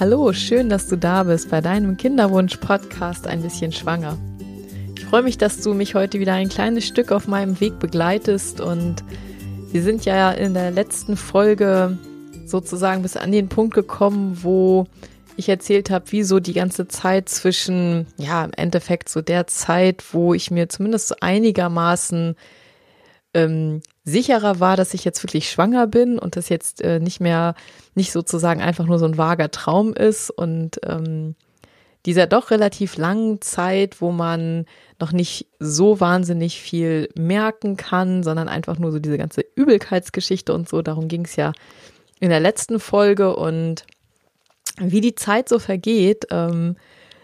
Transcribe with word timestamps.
Hallo, 0.00 0.32
schön, 0.32 0.70
dass 0.70 0.88
du 0.88 0.96
da 0.96 1.24
bist 1.24 1.50
bei 1.50 1.60
deinem 1.60 1.98
Kinderwunsch-Podcast 1.98 3.26
Ein 3.26 3.42
bisschen 3.42 3.70
schwanger. 3.70 4.16
Ich 4.96 5.04
freue 5.04 5.20
mich, 5.20 5.36
dass 5.36 5.60
du 5.60 5.74
mich 5.74 5.94
heute 5.94 6.18
wieder 6.20 6.32
ein 6.32 6.48
kleines 6.48 6.86
Stück 6.86 7.12
auf 7.12 7.28
meinem 7.28 7.60
Weg 7.60 7.78
begleitest 7.78 8.62
und 8.62 9.04
wir 9.70 9.82
sind 9.82 10.06
ja 10.06 10.30
in 10.30 10.54
der 10.54 10.70
letzten 10.70 11.18
Folge 11.18 11.98
sozusagen 12.46 13.02
bis 13.02 13.18
an 13.18 13.30
den 13.30 13.50
Punkt 13.50 13.74
gekommen, 13.74 14.38
wo 14.40 14.86
ich 15.36 15.50
erzählt 15.50 15.90
habe, 15.90 16.10
wie 16.12 16.22
so 16.22 16.40
die 16.40 16.54
ganze 16.54 16.88
Zeit 16.88 17.28
zwischen, 17.28 18.06
ja, 18.16 18.42
im 18.42 18.52
Endeffekt 18.56 19.10
so 19.10 19.20
der 19.20 19.48
Zeit, 19.48 20.02
wo 20.12 20.32
ich 20.32 20.50
mir 20.50 20.70
zumindest 20.70 21.22
einigermaßen 21.22 22.36
ähm, 23.34 23.80
sicherer 24.04 24.60
war, 24.60 24.76
dass 24.76 24.94
ich 24.94 25.04
jetzt 25.04 25.22
wirklich 25.22 25.50
schwanger 25.50 25.86
bin 25.86 26.18
und 26.18 26.36
das 26.36 26.48
jetzt 26.48 26.82
äh, 26.82 26.98
nicht 26.98 27.20
mehr, 27.20 27.54
nicht 27.94 28.12
sozusagen 28.12 28.60
einfach 28.60 28.86
nur 28.86 28.98
so 28.98 29.06
ein 29.06 29.18
vager 29.18 29.50
Traum 29.50 29.94
ist 29.94 30.30
und 30.30 30.80
ähm, 30.84 31.36
dieser 32.06 32.26
doch 32.26 32.50
relativ 32.50 32.96
langen 32.96 33.40
Zeit, 33.42 34.00
wo 34.00 34.10
man 34.10 34.64
noch 34.98 35.12
nicht 35.12 35.48
so 35.58 36.00
wahnsinnig 36.00 36.60
viel 36.60 37.08
merken 37.14 37.76
kann, 37.76 38.22
sondern 38.22 38.48
einfach 38.48 38.78
nur 38.78 38.90
so 38.90 38.98
diese 38.98 39.18
ganze 39.18 39.44
Übelkeitsgeschichte 39.54 40.54
und 40.54 40.68
so, 40.68 40.82
darum 40.82 41.08
ging 41.08 41.24
es 41.24 41.36
ja 41.36 41.52
in 42.18 42.30
der 42.30 42.40
letzten 42.40 42.80
Folge 42.80 43.36
und 43.36 43.84
wie 44.78 45.00
die 45.00 45.14
Zeit 45.14 45.48
so 45.48 45.58
vergeht, 45.58 46.26
ähm, 46.30 46.76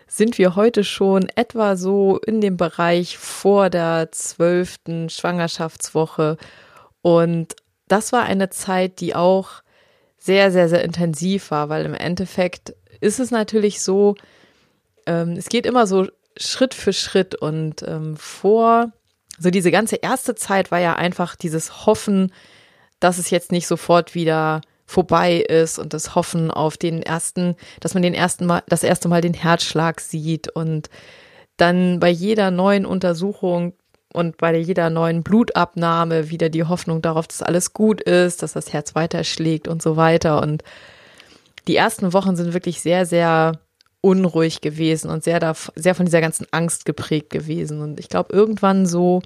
sind 0.06 0.38
wir 0.38 0.56
heute 0.56 0.84
schon 0.84 1.28
etwa 1.34 1.76
so 1.76 2.18
in 2.18 2.40
dem 2.40 2.56
Bereich 2.56 3.18
vor 3.18 3.70
der 3.70 4.10
zwölften 4.12 5.10
Schwangerschaftswoche. 5.10 6.36
Und 7.02 7.56
das 7.88 8.12
war 8.12 8.24
eine 8.24 8.50
Zeit, 8.50 9.00
die 9.00 9.14
auch 9.14 9.62
sehr, 10.18 10.50
sehr, 10.50 10.68
sehr 10.68 10.84
intensiv 10.84 11.50
war, 11.50 11.68
weil 11.68 11.84
im 11.84 11.94
Endeffekt 11.94 12.74
ist 13.00 13.20
es 13.20 13.30
natürlich 13.30 13.82
so, 13.82 14.14
ähm, 15.06 15.32
es 15.32 15.48
geht 15.48 15.66
immer 15.66 15.86
so 15.86 16.08
Schritt 16.36 16.74
für 16.74 16.92
Schritt 16.92 17.34
und 17.34 17.82
ähm, 17.82 18.16
vor, 18.16 18.92
so 19.38 19.50
diese 19.50 19.70
ganze 19.70 19.96
erste 19.96 20.34
Zeit 20.34 20.70
war 20.70 20.80
ja 20.80 20.94
einfach 20.94 21.36
dieses 21.36 21.86
Hoffen, 21.86 22.32
dass 23.00 23.18
es 23.18 23.30
jetzt 23.30 23.52
nicht 23.52 23.66
sofort 23.66 24.14
wieder 24.14 24.60
vorbei 24.86 25.38
ist 25.38 25.78
und 25.78 25.92
das 25.92 26.14
Hoffen 26.14 26.50
auf 26.50 26.76
den 26.76 27.02
ersten, 27.02 27.56
dass 27.80 27.94
man 27.94 28.02
den 28.02 28.14
ersten 28.14 28.46
Mal, 28.46 28.62
das 28.68 28.84
erste 28.84 29.08
Mal 29.08 29.20
den 29.20 29.34
Herzschlag 29.34 30.00
sieht 30.00 30.48
und 30.48 30.88
dann 31.56 31.98
bei 32.00 32.08
jeder 32.08 32.50
neuen 32.50 32.86
Untersuchung 32.86 33.72
und 34.12 34.38
bei 34.38 34.56
jeder 34.56 34.88
neuen 34.88 35.22
Blutabnahme 35.22 36.30
wieder 36.30 36.48
die 36.48 36.64
Hoffnung 36.64 37.02
darauf, 37.02 37.26
dass 37.26 37.42
alles 37.42 37.72
gut 37.72 38.00
ist, 38.00 38.42
dass 38.42 38.52
das 38.52 38.72
Herz 38.72 38.94
weiterschlägt 38.94 39.68
und 39.68 39.82
so 39.82 39.96
weiter. 39.96 40.40
Und 40.40 40.62
die 41.68 41.76
ersten 41.76 42.12
Wochen 42.12 42.36
sind 42.36 42.54
wirklich 42.54 42.80
sehr, 42.80 43.04
sehr 43.04 43.58
unruhig 44.00 44.60
gewesen 44.60 45.10
und 45.10 45.24
sehr, 45.24 45.54
sehr 45.74 45.94
von 45.94 46.06
dieser 46.06 46.20
ganzen 46.20 46.46
Angst 46.52 46.84
geprägt 46.84 47.30
gewesen. 47.30 47.82
Und 47.82 47.98
ich 47.98 48.08
glaube, 48.08 48.32
irgendwann 48.32 48.86
so, 48.86 49.20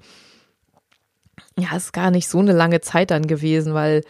ja, 1.57 1.75
ist 1.77 1.93
gar 1.93 2.11
nicht 2.11 2.27
so 2.27 2.39
eine 2.39 2.53
lange 2.53 2.81
Zeit 2.81 3.11
dann 3.11 3.27
gewesen, 3.27 3.73
weil 3.73 4.03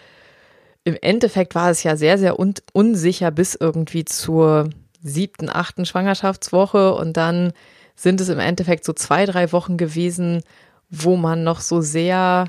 im 0.84 0.98
Endeffekt 1.02 1.56
war 1.56 1.70
es 1.70 1.84
ja 1.84 1.96
sehr, 1.96 2.18
sehr 2.18 2.40
un 2.40 2.54
unsicher 2.74 3.32
bis 3.32 3.56
irgendwie 3.56 4.06
zur 4.06 4.70
siebten, 5.02 5.50
achten 5.50 5.86
Schwangerschaftswoche 5.86 6.94
und 6.94 7.18
dann 7.18 7.54
sind 7.96 8.22
es 8.22 8.30
im 8.30 8.40
Endeffekt 8.40 8.84
so 8.84 8.94
zwei, 8.94 9.26
drei 9.26 9.52
Wochen 9.52 9.78
gewesen, 9.78 10.42
wo 10.90 11.16
man 11.18 11.44
noch 11.44 11.62
so 11.62 11.82
sehr, 11.82 12.48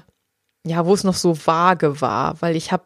ja, 0.66 0.86
wo 0.86 0.94
es 0.94 1.04
noch 1.04 1.14
so 1.14 1.46
vage 1.46 2.00
war, 2.00 2.40
weil 2.40 2.56
ich 2.56 2.72
habe 2.72 2.84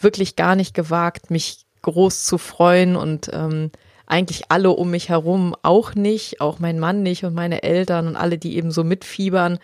wirklich 0.00 0.36
gar 0.36 0.56
nicht 0.56 0.74
gewagt, 0.74 1.30
mich 1.30 1.66
groß 1.82 2.24
zu 2.24 2.38
freuen 2.38 2.96
und 2.96 3.30
ähm, 3.32 3.70
eigentlich 4.06 4.50
alle 4.50 4.70
um 4.70 4.90
mich 4.90 5.08
herum 5.08 5.54
auch 5.62 5.94
nicht, 5.94 6.40
auch 6.40 6.58
mein 6.58 6.78
Mann 6.78 7.02
nicht 7.02 7.24
und 7.24 7.34
meine 7.34 7.62
Eltern 7.62 8.06
und 8.06 8.16
alle, 8.16 8.38
die 8.38 8.56
eben 8.56 8.70
so 8.70 8.84
mitfiebern, 8.84 9.58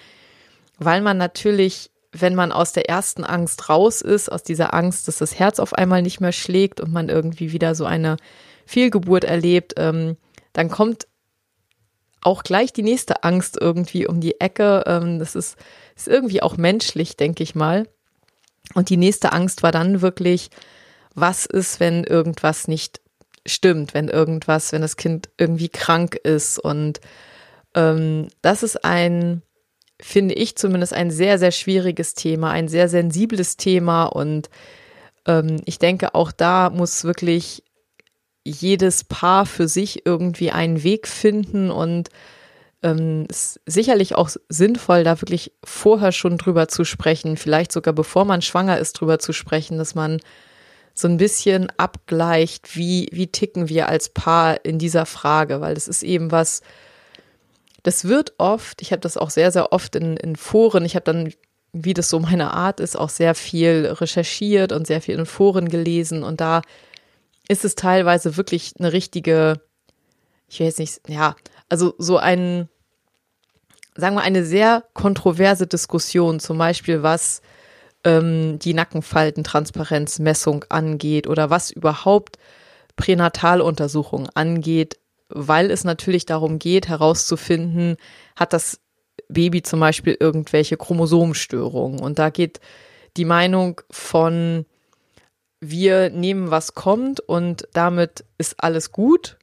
weil 0.78 1.02
man 1.02 1.18
natürlich 1.18 1.90
wenn 2.12 2.34
man 2.34 2.52
aus 2.52 2.72
der 2.72 2.88
ersten 2.88 3.24
Angst 3.24 3.68
raus 3.68 4.00
ist, 4.00 4.30
aus 4.30 4.42
dieser 4.42 4.74
Angst, 4.74 5.06
dass 5.06 5.18
das 5.18 5.38
Herz 5.38 5.60
auf 5.60 5.74
einmal 5.74 6.02
nicht 6.02 6.20
mehr 6.20 6.32
schlägt 6.32 6.80
und 6.80 6.92
man 6.92 7.08
irgendwie 7.08 7.52
wieder 7.52 7.74
so 7.74 7.84
eine 7.84 8.16
Fehlgeburt 8.66 9.24
erlebt, 9.24 9.74
ähm, 9.76 10.16
dann 10.52 10.70
kommt 10.70 11.06
auch 12.22 12.42
gleich 12.42 12.72
die 12.72 12.82
nächste 12.82 13.24
Angst 13.24 13.58
irgendwie 13.60 14.06
um 14.06 14.20
die 14.20 14.40
Ecke. 14.40 14.84
Ähm, 14.86 15.18
das 15.18 15.34
ist, 15.34 15.56
ist 15.96 16.08
irgendwie 16.08 16.42
auch 16.42 16.56
menschlich, 16.56 17.16
denke 17.16 17.42
ich 17.42 17.54
mal. 17.54 17.88
Und 18.74 18.90
die 18.90 18.96
nächste 18.96 19.32
Angst 19.32 19.62
war 19.62 19.72
dann 19.72 20.02
wirklich, 20.02 20.50
was 21.14 21.46
ist, 21.46 21.80
wenn 21.80 22.04
irgendwas 22.04 22.68
nicht 22.68 23.00
stimmt, 23.46 23.94
wenn 23.94 24.08
irgendwas, 24.08 24.72
wenn 24.72 24.82
das 24.82 24.96
Kind 24.96 25.30
irgendwie 25.38 25.68
krank 25.68 26.14
ist. 26.16 26.58
Und 26.58 27.00
ähm, 27.74 28.28
das 28.42 28.62
ist 28.62 28.84
ein 28.84 29.42
finde 30.02 30.34
ich 30.34 30.56
zumindest 30.56 30.92
ein 30.92 31.10
sehr, 31.10 31.38
sehr 31.38 31.52
schwieriges 31.52 32.14
Thema, 32.14 32.50
ein 32.50 32.68
sehr 32.68 32.88
sensibles 32.88 33.56
Thema. 33.56 34.04
Und 34.04 34.50
ähm, 35.26 35.60
ich 35.64 35.78
denke, 35.78 36.14
auch 36.14 36.32
da 36.32 36.70
muss 36.70 37.04
wirklich 37.04 37.62
jedes 38.44 39.04
Paar 39.04 39.46
für 39.46 39.68
sich 39.68 40.06
irgendwie 40.06 40.50
einen 40.50 40.82
Weg 40.82 41.06
finden 41.06 41.70
und 41.70 42.08
ähm, 42.82 43.26
ist 43.28 43.60
sicherlich 43.66 44.14
auch 44.14 44.30
sinnvoll, 44.48 45.04
da 45.04 45.20
wirklich 45.20 45.52
vorher 45.62 46.12
schon 46.12 46.38
drüber 46.38 46.68
zu 46.68 46.84
sprechen, 46.84 47.36
vielleicht 47.36 47.72
sogar 47.72 47.92
bevor 47.92 48.24
man 48.24 48.40
schwanger 48.40 48.78
ist, 48.78 48.94
drüber 48.94 49.18
zu 49.18 49.32
sprechen, 49.32 49.76
dass 49.76 49.94
man 49.94 50.20
so 50.94 51.06
ein 51.08 51.18
bisschen 51.18 51.70
abgleicht, 51.76 52.76
wie, 52.76 53.08
wie 53.12 53.26
ticken 53.26 53.68
wir 53.68 53.88
als 53.88 54.08
Paar 54.08 54.64
in 54.64 54.78
dieser 54.78 55.06
Frage, 55.06 55.60
weil 55.60 55.74
das 55.74 55.88
ist 55.88 56.02
eben 56.02 56.30
was, 56.30 56.62
das 57.82 58.04
wird 58.06 58.34
oft, 58.38 58.82
ich 58.82 58.92
habe 58.92 59.00
das 59.00 59.16
auch 59.16 59.30
sehr, 59.30 59.52
sehr 59.52 59.72
oft 59.72 59.96
in, 59.96 60.16
in 60.16 60.36
Foren, 60.36 60.84
ich 60.84 60.94
habe 60.94 61.04
dann, 61.04 61.32
wie 61.72 61.94
das 61.94 62.10
so 62.10 62.18
meine 62.20 62.52
Art 62.52 62.80
ist, 62.80 62.96
auch 62.96 63.08
sehr 63.08 63.34
viel 63.34 63.86
recherchiert 63.86 64.72
und 64.72 64.86
sehr 64.86 65.00
viel 65.00 65.18
in 65.18 65.26
Foren 65.26 65.68
gelesen 65.68 66.22
und 66.22 66.40
da 66.40 66.62
ist 67.48 67.64
es 67.64 67.74
teilweise 67.74 68.36
wirklich 68.36 68.74
eine 68.78 68.92
richtige, 68.92 69.60
ich 70.48 70.60
will 70.60 70.66
jetzt 70.66 70.78
nicht, 70.78 71.00
ja, 71.08 71.36
also 71.68 71.94
so 71.98 72.16
ein, 72.16 72.68
sagen 73.96 74.16
wir, 74.16 74.22
eine 74.22 74.44
sehr 74.44 74.84
kontroverse 74.94 75.66
Diskussion, 75.66 76.40
zum 76.40 76.58
Beispiel 76.58 77.02
was 77.02 77.42
ähm, 78.04 78.58
die 78.58 78.74
Nackenfaltentransparenzmessung 78.74 80.64
angeht 80.68 81.26
oder 81.26 81.50
was 81.50 81.70
überhaupt 81.70 82.38
Pränataluntersuchungen 82.96 84.28
angeht, 84.34 84.98
weil 85.30 85.70
es 85.70 85.84
natürlich 85.84 86.26
darum 86.26 86.58
geht, 86.58 86.88
herauszufinden, 86.88 87.96
hat 88.36 88.52
das 88.52 88.80
Baby 89.28 89.62
zum 89.62 89.80
Beispiel 89.80 90.16
irgendwelche 90.18 90.76
Chromosomenstörungen. 90.76 92.00
Und 92.00 92.18
da 92.18 92.30
geht 92.30 92.60
die 93.16 93.24
Meinung 93.24 93.80
von, 93.90 94.66
wir 95.60 96.10
nehmen, 96.10 96.50
was 96.50 96.74
kommt 96.74 97.20
und 97.20 97.68
damit 97.72 98.24
ist 98.38 98.62
alles 98.62 98.92
gut, 98.92 99.38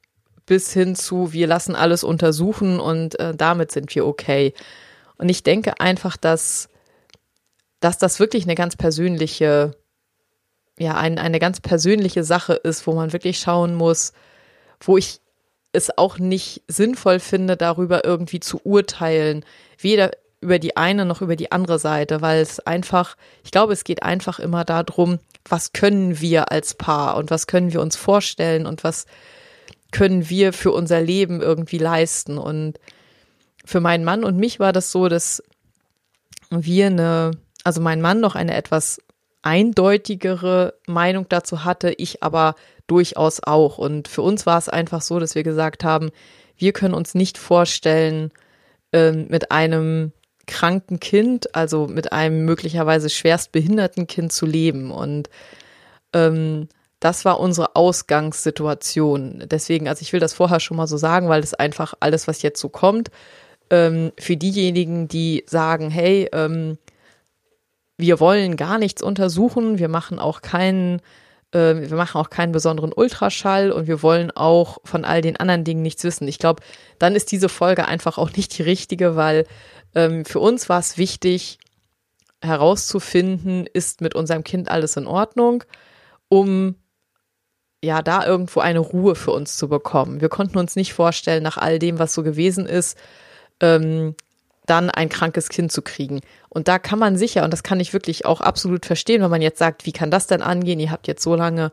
bis 0.46 0.72
hin 0.72 0.94
zu, 0.94 1.32
wir 1.32 1.46
lassen 1.46 1.74
alles 1.74 2.04
untersuchen 2.04 2.80
und 2.80 3.18
äh, 3.20 3.34
damit 3.34 3.70
sind 3.70 3.94
wir 3.94 4.06
okay. 4.06 4.54
Und 5.18 5.28
ich 5.28 5.42
denke 5.42 5.80
einfach, 5.80 6.16
dass, 6.16 6.68
dass 7.80 7.98
das 7.98 8.18
wirklich 8.18 8.44
eine 8.44 8.54
ganz 8.54 8.76
persönliche, 8.76 9.76
ja, 10.78 10.96
ein, 10.96 11.18
eine 11.18 11.38
ganz 11.38 11.60
persönliche 11.60 12.24
Sache 12.24 12.54
ist, 12.54 12.86
wo 12.86 12.94
man 12.94 13.12
wirklich 13.12 13.38
schauen 13.38 13.74
muss, 13.74 14.12
wo 14.80 14.96
ich 14.96 15.20
es 15.72 15.96
auch 15.96 16.18
nicht 16.18 16.62
sinnvoll 16.68 17.20
finde, 17.20 17.56
darüber 17.56 18.04
irgendwie 18.04 18.40
zu 18.40 18.60
urteilen. 18.64 19.44
Weder 19.78 20.10
über 20.40 20.58
die 20.58 20.76
eine 20.76 21.04
noch 21.04 21.20
über 21.20 21.36
die 21.36 21.50
andere 21.52 21.78
Seite, 21.78 22.20
weil 22.22 22.40
es 22.40 22.60
einfach, 22.60 23.16
ich 23.44 23.50
glaube, 23.50 23.72
es 23.72 23.84
geht 23.84 24.02
einfach 24.02 24.38
immer 24.38 24.64
darum, 24.64 25.18
was 25.48 25.72
können 25.72 26.20
wir 26.20 26.52
als 26.52 26.74
Paar 26.74 27.16
und 27.16 27.30
was 27.30 27.46
können 27.46 27.72
wir 27.72 27.80
uns 27.80 27.96
vorstellen 27.96 28.66
und 28.66 28.84
was 28.84 29.06
können 29.90 30.28
wir 30.28 30.52
für 30.52 30.70
unser 30.70 31.00
Leben 31.00 31.40
irgendwie 31.40 31.78
leisten. 31.78 32.38
Und 32.38 32.78
für 33.64 33.80
meinen 33.80 34.04
Mann 34.04 34.24
und 34.24 34.36
mich 34.36 34.60
war 34.60 34.72
das 34.72 34.92
so, 34.92 35.08
dass 35.08 35.42
wir 36.50 36.86
eine, 36.86 37.32
also 37.64 37.80
mein 37.80 38.00
Mann 38.00 38.20
noch 38.20 38.34
eine 38.34 38.54
etwas 38.54 39.00
eindeutigere 39.42 40.74
Meinung 40.86 41.26
dazu 41.28 41.64
hatte, 41.64 41.92
ich 41.96 42.22
aber 42.22 42.54
durchaus 42.88 43.40
auch. 43.42 43.78
Und 43.78 44.08
für 44.08 44.22
uns 44.22 44.44
war 44.46 44.58
es 44.58 44.68
einfach 44.68 45.02
so, 45.02 45.20
dass 45.20 45.36
wir 45.36 45.44
gesagt 45.44 45.84
haben, 45.84 46.10
wir 46.56 46.72
können 46.72 46.94
uns 46.94 47.14
nicht 47.14 47.38
vorstellen, 47.38 48.32
ähm, 48.92 49.26
mit 49.28 49.52
einem 49.52 50.12
kranken 50.46 50.98
Kind, 50.98 51.54
also 51.54 51.86
mit 51.86 52.12
einem 52.12 52.44
möglicherweise 52.44 53.10
schwerst 53.10 53.52
behinderten 53.52 54.06
Kind 54.08 54.32
zu 54.32 54.46
leben. 54.46 54.90
Und 54.90 55.30
ähm, 56.12 56.68
das 57.00 57.24
war 57.24 57.38
unsere 57.38 57.76
Ausgangssituation. 57.76 59.44
Deswegen, 59.46 59.86
also 59.86 60.02
ich 60.02 60.12
will 60.12 60.20
das 60.20 60.34
vorher 60.34 60.58
schon 60.58 60.76
mal 60.76 60.88
so 60.88 60.96
sagen, 60.96 61.28
weil 61.28 61.42
das 61.42 61.54
einfach 61.54 61.94
alles, 62.00 62.26
was 62.26 62.42
jetzt 62.42 62.60
so 62.60 62.68
kommt, 62.68 63.10
ähm, 63.70 64.12
für 64.18 64.36
diejenigen, 64.36 65.06
die 65.06 65.44
sagen, 65.46 65.90
hey, 65.90 66.28
ähm, 66.32 66.78
wir 67.98 68.20
wollen 68.20 68.56
gar 68.56 68.78
nichts 68.78 69.02
untersuchen, 69.02 69.78
wir 69.78 69.88
machen 69.88 70.18
auch 70.18 70.40
keinen 70.40 71.00
wir 71.52 71.96
machen 71.96 72.20
auch 72.20 72.28
keinen 72.28 72.52
besonderen 72.52 72.92
Ultraschall 72.92 73.72
und 73.72 73.86
wir 73.86 74.02
wollen 74.02 74.30
auch 74.30 74.78
von 74.84 75.04
all 75.04 75.22
den 75.22 75.38
anderen 75.38 75.64
Dingen 75.64 75.82
nichts 75.82 76.04
wissen. 76.04 76.28
Ich 76.28 76.38
glaube, 76.38 76.62
dann 76.98 77.14
ist 77.14 77.32
diese 77.32 77.48
Folge 77.48 77.86
einfach 77.86 78.18
auch 78.18 78.32
nicht 78.32 78.58
die 78.58 78.62
richtige, 78.62 79.16
weil 79.16 79.46
ähm, 79.94 80.24
für 80.26 80.40
uns 80.40 80.68
war 80.68 80.78
es 80.78 80.98
wichtig 80.98 81.58
herauszufinden, 82.42 83.66
ist 83.66 84.00
mit 84.00 84.14
unserem 84.14 84.44
Kind 84.44 84.70
alles 84.70 84.96
in 84.96 85.06
Ordnung, 85.06 85.64
um 86.28 86.76
ja 87.82 88.02
da 88.02 88.26
irgendwo 88.26 88.60
eine 88.60 88.80
Ruhe 88.80 89.14
für 89.14 89.30
uns 89.30 89.56
zu 89.56 89.68
bekommen. 89.68 90.20
Wir 90.20 90.28
konnten 90.28 90.58
uns 90.58 90.76
nicht 90.76 90.92
vorstellen, 90.92 91.42
nach 91.42 91.56
all 91.56 91.78
dem, 91.78 91.98
was 91.98 92.12
so 92.12 92.22
gewesen 92.22 92.66
ist, 92.66 92.98
ähm, 93.60 94.14
dann 94.70 94.90
ein 94.90 95.08
krankes 95.08 95.48
Kind 95.48 95.72
zu 95.72 95.82
kriegen. 95.82 96.20
Und 96.48 96.68
da 96.68 96.78
kann 96.78 96.98
man 96.98 97.16
sicher, 97.16 97.44
und 97.44 97.52
das 97.52 97.62
kann 97.62 97.80
ich 97.80 97.92
wirklich 97.92 98.24
auch 98.24 98.40
absolut 98.40 98.86
verstehen, 98.86 99.22
wenn 99.22 99.30
man 99.30 99.42
jetzt 99.42 99.58
sagt, 99.58 99.86
wie 99.86 99.92
kann 99.92 100.10
das 100.10 100.26
denn 100.26 100.42
angehen? 100.42 100.80
Ihr 100.80 100.90
habt 100.90 101.06
jetzt 101.06 101.22
so 101.22 101.34
lange 101.34 101.72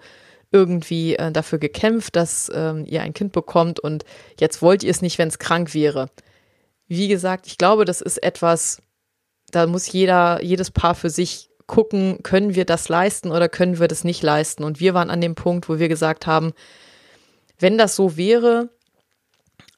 irgendwie 0.51 1.15
äh, 1.15 1.31
dafür 1.31 1.59
gekämpft, 1.59 2.15
dass 2.15 2.51
ähm, 2.53 2.85
ihr 2.85 3.01
ein 3.01 3.13
Kind 3.13 3.31
bekommt 3.33 3.79
und 3.79 4.05
jetzt 4.39 4.61
wollt 4.61 4.83
ihr 4.83 4.91
es 4.91 5.01
nicht, 5.01 5.17
wenn 5.17 5.27
es 5.27 5.39
krank 5.39 5.73
wäre. 5.73 6.09
Wie 6.87 7.07
gesagt, 7.07 7.47
ich 7.47 7.57
glaube, 7.57 7.83
das 7.83 8.01
ist 8.01 8.21
etwas, 8.23 8.81
da 9.51 9.67
muss 9.67 9.91
jeder, 9.91 10.41
jedes 10.43 10.71
Paar 10.71 10.95
für 10.95 11.09
sich 11.09 11.49
gucken, 11.67 12.19
können 12.23 12.55
wir 12.55 12.65
das 12.65 12.89
leisten 12.89 13.31
oder 13.31 13.49
können 13.49 13.79
wir 13.79 13.87
das 13.87 14.03
nicht 14.03 14.21
leisten? 14.21 14.63
Und 14.63 14.79
wir 14.79 14.93
waren 14.93 15.09
an 15.09 15.21
dem 15.21 15.35
Punkt, 15.35 15.67
wo 15.67 15.79
wir 15.79 15.89
gesagt 15.89 16.27
haben, 16.27 16.53
wenn 17.59 17.77
das 17.77 17.95
so 17.95 18.17
wäre, 18.17 18.69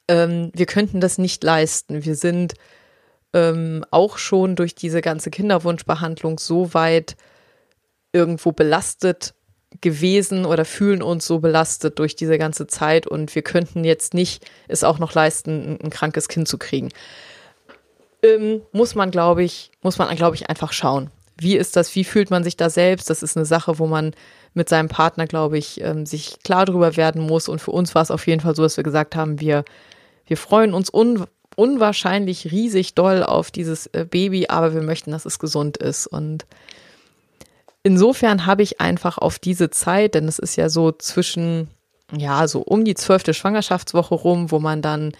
ähm, 0.08 0.50
wir 0.54 0.66
könnten 0.66 1.00
das 1.00 1.18
nicht 1.18 1.42
leisten. 1.44 2.04
Wir 2.04 2.14
sind 2.14 2.54
ähm, 3.34 3.84
auch 3.90 4.18
schon 4.18 4.56
durch 4.56 4.74
diese 4.74 5.00
ganze 5.00 5.30
Kinderwunschbehandlung 5.30 6.38
so 6.38 6.74
weit 6.74 7.16
irgendwo 8.12 8.52
belastet 8.52 9.34
gewesen 9.80 10.46
oder 10.46 10.64
fühlen 10.64 11.02
uns 11.02 11.26
so 11.26 11.40
belastet 11.40 11.98
durch 11.98 12.16
diese 12.16 12.38
ganze 12.38 12.66
Zeit 12.66 13.06
und 13.06 13.34
wir 13.34 13.42
könnten 13.42 13.84
jetzt 13.84 14.14
nicht 14.14 14.44
es 14.66 14.82
auch 14.82 14.98
noch 14.98 15.14
leisten, 15.14 15.78
ein, 15.82 15.90
krankes 15.90 16.28
Kind 16.28 16.48
zu 16.48 16.56
kriegen. 16.58 16.88
Ähm, 18.22 18.62
muss 18.72 18.94
man, 18.94 19.10
glaube 19.10 19.44
ich, 19.44 19.70
muss 19.82 19.98
man, 19.98 20.14
glaube 20.16 20.36
ich, 20.36 20.48
einfach 20.48 20.72
schauen. 20.72 21.10
Wie 21.36 21.56
ist 21.56 21.76
das? 21.76 21.94
Wie 21.94 22.02
fühlt 22.02 22.30
man 22.30 22.42
sich 22.42 22.56
da 22.56 22.68
selbst? 22.70 23.10
Das 23.10 23.22
ist 23.22 23.36
eine 23.36 23.46
Sache, 23.46 23.78
wo 23.78 23.86
man 23.86 24.12
mit 24.54 24.68
seinem 24.68 24.88
Partner, 24.88 25.26
glaube 25.26 25.58
ich, 25.58 25.80
ähm, 25.82 26.04
sich 26.04 26.38
klar 26.42 26.64
drüber 26.64 26.96
werden 26.96 27.22
muss. 27.22 27.48
Und 27.48 27.60
für 27.60 27.70
uns 27.70 27.94
war 27.94 28.02
es 28.02 28.10
auf 28.10 28.26
jeden 28.26 28.40
Fall 28.40 28.56
so, 28.56 28.62
dass 28.62 28.76
wir 28.76 28.84
gesagt 28.84 29.14
haben, 29.14 29.38
wir, 29.38 29.64
wir 30.26 30.36
freuen 30.36 30.74
uns 30.74 30.92
un 30.92 31.26
unwahrscheinlich 31.58 32.52
riesig 32.52 32.94
doll 32.94 33.24
auf 33.24 33.50
dieses 33.50 33.88
äh, 33.88 34.06
Baby, 34.08 34.46
aber 34.48 34.74
wir 34.74 34.82
möchten, 34.82 35.10
dass 35.10 35.26
es 35.26 35.40
gesund 35.40 35.76
ist. 35.76 36.06
Und 36.06 36.46
insofern 37.82 38.46
habe 38.46 38.62
ich 38.62 38.80
einfach 38.80 39.18
auf 39.18 39.40
diese 39.40 39.68
Zeit, 39.68 40.14
denn 40.14 40.28
es 40.28 40.38
ist 40.38 40.54
ja 40.54 40.68
so 40.68 40.92
zwischen, 40.92 41.68
ja, 42.16 42.46
so 42.46 42.60
um 42.60 42.84
die 42.84 42.94
zwölfte 42.94 43.34
Schwangerschaftswoche 43.34 44.14
rum, 44.14 44.52
wo 44.52 44.60
man 44.60 44.82
dann 44.82 45.12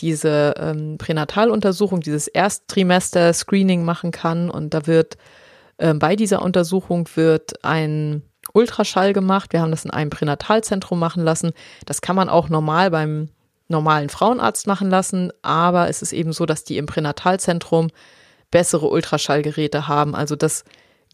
diese 0.00 0.52
ähm, 0.58 0.98
Pränataluntersuchung, 0.98 2.00
dieses 2.00 2.28
Ersttrimester-Screening 2.28 3.82
machen 3.82 4.10
kann. 4.10 4.50
Und 4.50 4.74
da 4.74 4.86
wird 4.86 5.16
äh, 5.78 5.94
bei 5.94 6.14
dieser 6.14 6.42
Untersuchung 6.42 7.08
wird 7.14 7.64
ein 7.64 8.22
Ultraschall 8.52 9.14
gemacht. 9.14 9.54
Wir 9.54 9.62
haben 9.62 9.70
das 9.70 9.86
in 9.86 9.90
einem 9.90 10.10
Pränatalzentrum 10.10 10.98
machen 10.98 11.24
lassen. 11.24 11.52
Das 11.86 12.02
kann 12.02 12.16
man 12.16 12.28
auch 12.28 12.50
normal 12.50 12.90
beim 12.90 13.30
normalen 13.68 14.08
Frauenarzt 14.08 14.66
machen 14.66 14.90
lassen, 14.90 15.32
aber 15.42 15.88
es 15.88 16.02
ist 16.02 16.12
eben 16.12 16.32
so, 16.32 16.46
dass 16.46 16.64
die 16.64 16.78
im 16.78 16.86
Pränatalzentrum 16.86 17.88
bessere 18.50 18.88
Ultraschallgeräte 18.88 19.88
haben, 19.88 20.14
also 20.14 20.36
das 20.36 20.64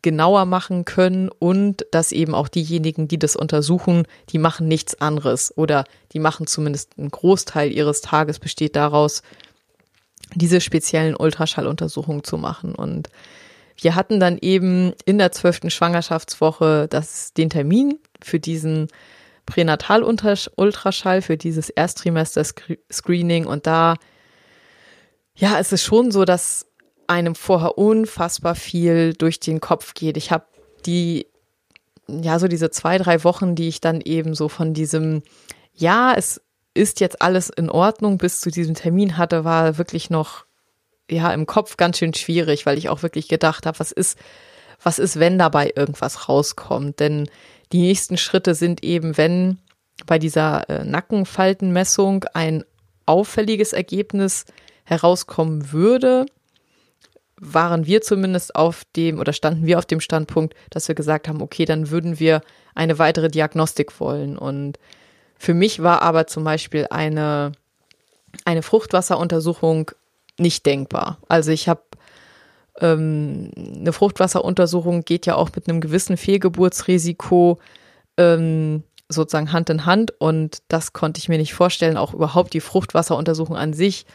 genauer 0.02 0.44
machen 0.44 0.84
können 0.84 1.28
und 1.28 1.86
dass 1.92 2.12
eben 2.12 2.34
auch 2.34 2.48
diejenigen, 2.48 3.06
die 3.06 3.18
das 3.18 3.36
untersuchen, 3.36 4.04
die 4.30 4.38
machen 4.38 4.66
nichts 4.66 5.00
anderes 5.00 5.56
oder 5.56 5.84
die 6.12 6.18
machen 6.18 6.46
zumindest 6.46 6.98
einen 6.98 7.10
Großteil 7.10 7.72
ihres 7.72 8.00
Tages 8.00 8.40
besteht 8.40 8.74
daraus, 8.74 9.22
diese 10.34 10.60
speziellen 10.60 11.14
Ultraschalluntersuchungen 11.14 12.24
zu 12.24 12.36
machen. 12.36 12.74
Und 12.74 13.10
wir 13.80 13.94
hatten 13.94 14.18
dann 14.18 14.38
eben 14.40 14.92
in 15.04 15.18
der 15.18 15.32
zwölften 15.32 15.70
Schwangerschaftswoche 15.70 16.88
das, 16.90 17.32
den 17.32 17.50
Termin 17.50 17.98
für 18.20 18.40
diesen 18.40 18.88
Pränatal-Ultraschall 19.46 21.22
für 21.22 21.36
dieses 21.36 21.70
Ersttrimester-Screening 21.70 23.46
und 23.46 23.66
da, 23.66 23.96
ja, 25.34 25.58
es 25.58 25.72
ist 25.72 25.82
schon 25.84 26.10
so, 26.10 26.24
dass 26.24 26.66
einem 27.06 27.34
vorher 27.34 27.78
unfassbar 27.78 28.54
viel 28.54 29.14
durch 29.14 29.40
den 29.40 29.60
Kopf 29.60 29.94
geht. 29.94 30.16
Ich 30.16 30.30
habe 30.30 30.46
die, 30.86 31.26
ja, 32.08 32.38
so 32.38 32.48
diese 32.48 32.70
zwei, 32.70 32.98
drei 32.98 33.24
Wochen, 33.24 33.54
die 33.54 33.68
ich 33.68 33.80
dann 33.80 34.00
eben 34.00 34.34
so 34.34 34.48
von 34.48 34.74
diesem, 34.74 35.22
ja, 35.74 36.14
es 36.16 36.40
ist 36.74 37.00
jetzt 37.00 37.20
alles 37.20 37.50
in 37.50 37.70
Ordnung 37.70 38.18
bis 38.18 38.40
zu 38.40 38.50
diesem 38.50 38.74
Termin 38.74 39.18
hatte, 39.18 39.44
war 39.44 39.78
wirklich 39.78 40.10
noch, 40.10 40.46
ja, 41.10 41.32
im 41.32 41.46
Kopf 41.46 41.76
ganz 41.76 41.98
schön 41.98 42.14
schwierig, 42.14 42.64
weil 42.64 42.78
ich 42.78 42.88
auch 42.88 43.02
wirklich 43.02 43.28
gedacht 43.28 43.66
habe, 43.66 43.78
was 43.78 43.92
ist, 43.92 44.18
was 44.82 44.98
ist, 44.98 45.18
wenn 45.18 45.38
dabei 45.38 45.72
irgendwas 45.74 46.28
rauskommt? 46.28 47.00
Denn 47.00 47.28
die 47.72 47.80
nächsten 47.80 48.16
Schritte 48.16 48.54
sind 48.54 48.84
eben, 48.84 49.16
wenn 49.16 49.58
bei 50.06 50.18
dieser 50.18 50.68
äh, 50.68 50.84
Nackenfaltenmessung 50.84 52.24
ein 52.34 52.64
auffälliges 53.06 53.72
Ergebnis 53.72 54.44
herauskommen 54.84 55.72
würde, 55.72 56.26
waren 57.36 57.86
wir 57.86 58.02
zumindest 58.02 58.54
auf 58.54 58.84
dem 58.94 59.18
oder 59.18 59.32
standen 59.32 59.66
wir 59.66 59.78
auf 59.78 59.86
dem 59.86 60.00
Standpunkt, 60.00 60.54
dass 60.70 60.86
wir 60.86 60.94
gesagt 60.94 61.28
haben, 61.28 61.42
okay, 61.42 61.64
dann 61.64 61.90
würden 61.90 62.20
wir 62.20 62.42
eine 62.74 62.98
weitere 62.98 63.28
Diagnostik 63.28 63.98
wollen. 64.00 64.38
Und 64.38 64.78
für 65.38 65.54
mich 65.54 65.82
war 65.82 66.02
aber 66.02 66.28
zum 66.28 66.44
Beispiel 66.44 66.86
eine, 66.90 67.52
eine 68.44 68.62
Fruchtwasseruntersuchung 68.62 69.90
nicht 70.38 70.64
denkbar. 70.66 71.18
Also 71.28 71.50
ich 71.50 71.68
habe 71.68 71.82
ähm, 72.80 73.50
eine 73.56 73.92
Fruchtwasseruntersuchung 73.92 75.04
geht 75.04 75.26
ja 75.26 75.36
auch 75.36 75.50
mit 75.54 75.68
einem 75.68 75.80
gewissen 75.80 76.16
Fehlgeburtsrisiko 76.16 77.58
ähm, 78.16 78.82
sozusagen 79.08 79.52
Hand 79.52 79.68
in 79.68 79.84
Hand 79.84 80.12
und 80.18 80.62
das 80.68 80.92
konnte 80.92 81.18
ich 81.18 81.28
mir 81.28 81.38
nicht 81.38 81.54
vorstellen. 81.54 81.96
Auch 81.96 82.14
überhaupt 82.14 82.54
die 82.54 82.60
Fruchtwasseruntersuchung 82.60 83.56
an 83.56 83.74
sich 83.74 84.06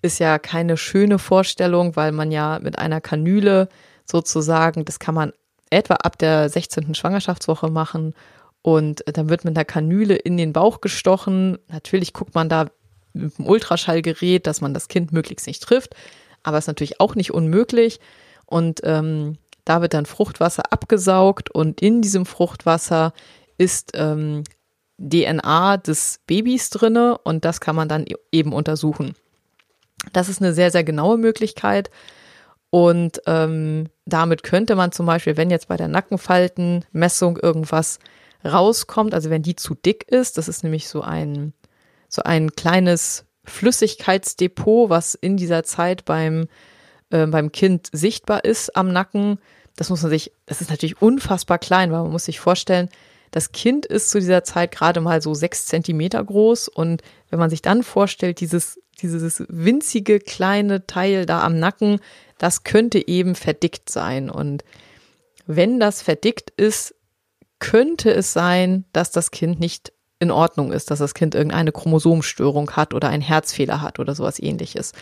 ist 0.00 0.20
ja 0.20 0.38
keine 0.38 0.76
schöne 0.76 1.18
Vorstellung, 1.18 1.96
weil 1.96 2.12
man 2.12 2.30
ja 2.30 2.60
mit 2.62 2.78
einer 2.78 3.00
Kanüle 3.00 3.68
sozusagen, 4.04 4.84
das 4.84 5.00
kann 5.00 5.14
man 5.14 5.32
etwa 5.70 5.94
ab 5.94 6.18
der 6.18 6.48
16. 6.48 6.94
Schwangerschaftswoche 6.94 7.68
machen 7.68 8.14
und 8.62 9.02
dann 9.12 9.28
wird 9.28 9.44
mit 9.44 9.56
einer 9.56 9.64
Kanüle 9.64 10.14
in 10.14 10.36
den 10.36 10.52
Bauch 10.52 10.80
gestochen. 10.80 11.58
Natürlich 11.68 12.12
guckt 12.12 12.34
man 12.36 12.48
da 12.48 12.66
mit 13.12 13.36
dem 13.38 13.46
Ultraschallgerät, 13.46 14.46
dass 14.46 14.60
man 14.60 14.72
das 14.72 14.86
Kind 14.86 15.12
möglichst 15.12 15.48
nicht 15.48 15.62
trifft 15.62 15.96
aber 16.42 16.58
ist 16.58 16.66
natürlich 16.66 17.00
auch 17.00 17.14
nicht 17.14 17.32
unmöglich. 17.32 18.00
Und 18.46 18.80
ähm, 18.84 19.38
da 19.64 19.82
wird 19.82 19.94
dann 19.94 20.06
Fruchtwasser 20.06 20.72
abgesaugt 20.72 21.50
und 21.50 21.82
in 21.82 22.00
diesem 22.00 22.24
Fruchtwasser 22.24 23.12
ist 23.58 23.92
ähm, 23.94 24.44
DNA 24.98 25.76
des 25.76 26.20
Babys 26.26 26.70
drinne 26.70 27.18
und 27.18 27.44
das 27.44 27.60
kann 27.60 27.76
man 27.76 27.88
dann 27.88 28.06
e-, 28.06 28.14
eben 28.32 28.52
untersuchen. 28.52 29.14
Das 30.12 30.28
ist 30.28 30.40
eine 30.40 30.54
sehr, 30.54 30.70
sehr 30.70 30.84
genaue 30.84 31.18
Möglichkeit. 31.18 31.90
Und 32.70 33.22
ähm, 33.26 33.88
damit 34.04 34.42
könnte 34.42 34.74
man 34.76 34.92
zum 34.92 35.06
Beispiel, 35.06 35.36
wenn 35.36 35.50
jetzt 35.50 35.68
bei 35.68 35.76
der 35.76 35.88
Nackenfaltenmessung 35.88 37.38
irgendwas 37.38 37.98
rauskommt, 38.44 39.14
also 39.14 39.30
wenn 39.30 39.42
die 39.42 39.56
zu 39.56 39.74
dick 39.74 40.04
ist, 40.10 40.38
das 40.38 40.48
ist 40.48 40.62
nämlich 40.62 40.88
so 40.88 41.00
ein, 41.00 41.54
so 42.08 42.22
ein 42.22 42.52
kleines 42.52 43.24
Flüssigkeitsdepot, 43.48 44.90
was 44.90 45.14
in 45.14 45.36
dieser 45.36 45.64
Zeit 45.64 46.04
beim, 46.04 46.48
äh, 47.10 47.26
beim 47.26 47.52
Kind 47.52 47.88
sichtbar 47.92 48.44
ist 48.44 48.76
am 48.76 48.92
Nacken. 48.92 49.38
Das 49.76 49.90
muss 49.90 50.02
man 50.02 50.10
sich, 50.10 50.32
das 50.46 50.60
ist 50.60 50.70
natürlich 50.70 51.00
unfassbar 51.00 51.58
klein, 51.58 51.92
weil 51.92 52.02
man 52.02 52.12
muss 52.12 52.24
sich 52.24 52.40
vorstellen, 52.40 52.88
das 53.30 53.52
Kind 53.52 53.86
ist 53.86 54.10
zu 54.10 54.18
dieser 54.20 54.44
Zeit 54.44 54.72
gerade 54.72 55.00
mal 55.00 55.20
so 55.20 55.34
sechs 55.34 55.66
Zentimeter 55.66 56.22
groß 56.24 56.68
und 56.68 57.02
wenn 57.30 57.38
man 57.38 57.50
sich 57.50 57.62
dann 57.62 57.82
vorstellt, 57.82 58.40
dieses, 58.40 58.80
dieses 59.00 59.44
winzige 59.48 60.18
kleine 60.18 60.86
Teil 60.86 61.26
da 61.26 61.42
am 61.42 61.58
Nacken, 61.58 62.00
das 62.38 62.64
könnte 62.64 63.06
eben 63.06 63.34
verdickt 63.34 63.90
sein 63.90 64.30
und 64.30 64.64
wenn 65.46 65.80
das 65.80 66.02
verdickt 66.02 66.50
ist, 66.50 66.94
könnte 67.58 68.12
es 68.12 68.32
sein, 68.32 68.84
dass 68.92 69.10
das 69.10 69.30
Kind 69.30 69.60
nicht 69.60 69.92
in 70.20 70.30
Ordnung 70.30 70.72
ist, 70.72 70.90
dass 70.90 70.98
das 70.98 71.14
Kind 71.14 71.34
irgendeine 71.34 71.72
Chromosomstörung 71.72 72.72
hat 72.72 72.92
oder 72.94 73.08
einen 73.08 73.22
Herzfehler 73.22 73.80
hat 73.80 73.98
oder 73.98 74.14
sowas 74.14 74.38
ähnliches. 74.40 74.92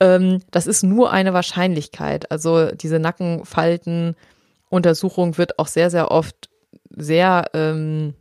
Ähm, 0.00 0.40
das 0.50 0.66
ist 0.66 0.82
nur 0.82 1.12
eine 1.12 1.34
Wahrscheinlichkeit. 1.34 2.30
Also 2.30 2.70
diese 2.72 2.98
Nackenfaltenuntersuchung 2.98 5.38
wird 5.38 5.58
auch 5.58 5.66
sehr, 5.66 5.90
sehr 5.90 6.10
oft 6.10 6.48
sehr 6.90 7.50
ähm, 7.54 8.14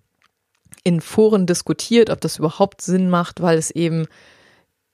in 0.84 1.02
Foren 1.02 1.46
diskutiert, 1.46 2.10
ob 2.10 2.22
das 2.22 2.38
überhaupt 2.38 2.82
Sinn 2.82 3.10
macht, 3.10 3.42
weil 3.42 3.58
es 3.58 3.72
eben 3.72 4.08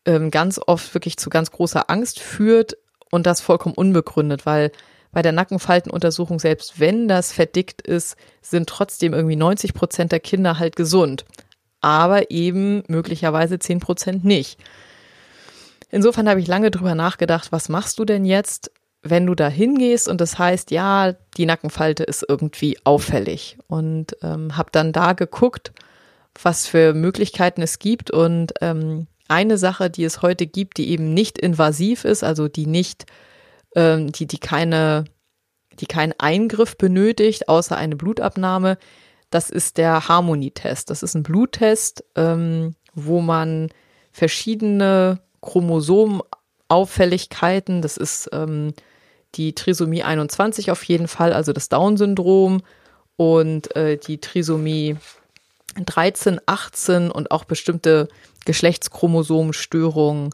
ähm, 0.05 0.31
ganz 0.31 0.59
oft 0.65 0.93
wirklich 0.93 1.17
zu 1.17 1.29
ganz 1.29 1.51
großer 1.51 1.89
Angst 1.89 2.19
führt 2.19 2.77
und 3.11 3.25
das 3.25 3.41
vollkommen 3.41 3.75
unbegründet, 3.75 4.45
weil 4.45 4.71
bei 5.13 5.21
der 5.21 5.31
Nackenfaltenuntersuchung, 5.31 6.39
selbst 6.39 6.79
wenn 6.79 7.07
das 7.07 7.31
verdickt 7.31 7.81
ist, 7.81 8.17
sind 8.41 8.67
trotzdem 8.67 9.13
irgendwie 9.13 9.35
90 9.35 9.73
Prozent 9.73 10.11
der 10.11 10.19
Kinder 10.19 10.59
halt 10.59 10.75
gesund. 10.75 11.23
Aber 11.79 12.31
eben 12.31 12.83
möglicherweise 12.87 13.59
10 13.59 13.79
Prozent 13.79 14.25
nicht. 14.25 14.59
Insofern 15.91 16.27
habe 16.27 16.39
ich 16.39 16.47
lange 16.47 16.71
drüber 16.71 16.95
nachgedacht, 16.95 17.51
was 17.51 17.69
machst 17.69 17.99
du 17.99 18.05
denn 18.05 18.25
jetzt, 18.25 18.71
wenn 19.03 19.27
du 19.27 19.35
da 19.35 19.47
hingehst 19.47 20.07
und 20.07 20.19
das 20.19 20.39
heißt, 20.39 20.71
ja, 20.71 21.13
die 21.37 21.45
Nackenfalte 21.45 22.03
ist 22.03 22.25
irgendwie 22.27 22.77
auffällig. 22.83 23.57
Und 23.67 24.17
ähm, 24.23 24.57
habe 24.57 24.69
dann 24.71 24.93
da 24.93 25.13
geguckt, 25.13 25.71
was 26.41 26.67
für 26.67 26.93
Möglichkeiten 26.93 27.61
es 27.61 27.77
gibt. 27.79 28.09
Und 28.09 28.53
ähm, 28.61 29.07
eine 29.27 29.57
Sache, 29.57 29.89
die 29.89 30.03
es 30.03 30.21
heute 30.21 30.47
gibt, 30.47 30.77
die 30.77 30.89
eben 30.89 31.13
nicht 31.13 31.37
invasiv 31.37 32.05
ist, 32.05 32.23
also 32.23 32.47
die 32.47 32.65
nicht, 32.65 33.05
ähm, 33.75 34.11
die, 34.11 34.27
die 34.27 34.39
keine, 34.39 35.05
die 35.79 35.85
keinen 35.85 36.13
Eingriff 36.17 36.77
benötigt, 36.77 37.47
außer 37.49 37.77
eine 37.77 37.95
Blutabnahme, 37.95 38.77
das 39.29 39.49
ist 39.49 39.77
der 39.77 40.07
Harmonietest. 40.07 40.89
Das 40.91 41.01
ist 41.01 41.15
ein 41.15 41.23
Bluttest, 41.23 42.03
ähm, 42.15 42.75
wo 42.93 43.19
man 43.19 43.69
verschiedene 44.11 45.21
Chromosomenauffälligkeiten, 45.41 47.81
das 47.81 47.97
ist 47.97 48.29
ähm, 48.31 48.75
die 49.35 49.55
Trisomie 49.55 50.03
21 50.03 50.69
auf 50.69 50.83
jeden 50.83 51.07
Fall, 51.07 51.33
also 51.33 51.53
das 51.53 51.69
Down-Syndrom 51.69 52.61
und 53.15 53.75
äh, 53.75 53.97
die 53.97 54.19
Trisomie 54.19 54.97
13, 55.83 56.39
18 56.45 57.09
und 57.09 57.31
auch 57.31 57.45
bestimmte 57.45 58.07
Geschlechtschromosomenstörungen 58.45 60.29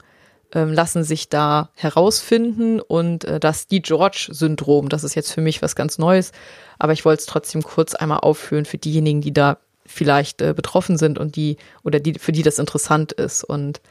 ähm, 0.53 0.73
lassen 0.73 1.03
sich 1.03 1.29
da 1.29 1.69
herausfinden 1.75 2.79
und 2.79 3.25
äh, 3.25 3.39
das 3.39 3.67
die 3.67 3.81
George-Syndrom, 3.81 4.89
das 4.89 5.03
ist 5.03 5.15
jetzt 5.15 5.31
für 5.31 5.41
mich 5.41 5.61
was 5.61 5.75
ganz 5.75 5.97
Neues, 5.97 6.31
aber 6.79 6.93
ich 6.93 7.05
wollte 7.05 7.21
es 7.21 7.25
trotzdem 7.25 7.61
kurz 7.61 7.93
einmal 7.95 8.19
aufführen 8.19 8.65
für 8.65 8.77
diejenigen, 8.77 9.21
die 9.21 9.33
da 9.33 9.57
vielleicht 9.85 10.41
äh, 10.41 10.53
betroffen 10.53 10.97
sind 10.97 11.17
und 11.17 11.35
die 11.35 11.57
oder 11.83 11.99
die 11.99 12.13
für 12.19 12.31
die 12.31 12.43
das 12.43 12.59
interessant 12.59 13.11
ist. 13.11 13.43
Und 13.43 13.81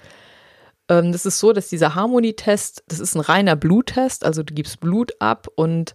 ähm, 0.88 1.12
das 1.12 1.26
ist 1.26 1.38
so, 1.38 1.52
dass 1.52 1.68
dieser 1.68 1.94
Harmonietest, 1.94 2.84
das 2.88 3.00
ist 3.00 3.14
ein 3.14 3.20
reiner 3.20 3.56
Bluttest, 3.56 4.24
also 4.24 4.42
du 4.42 4.54
gibst 4.54 4.80
Blut 4.80 5.12
ab 5.20 5.48
und 5.54 5.94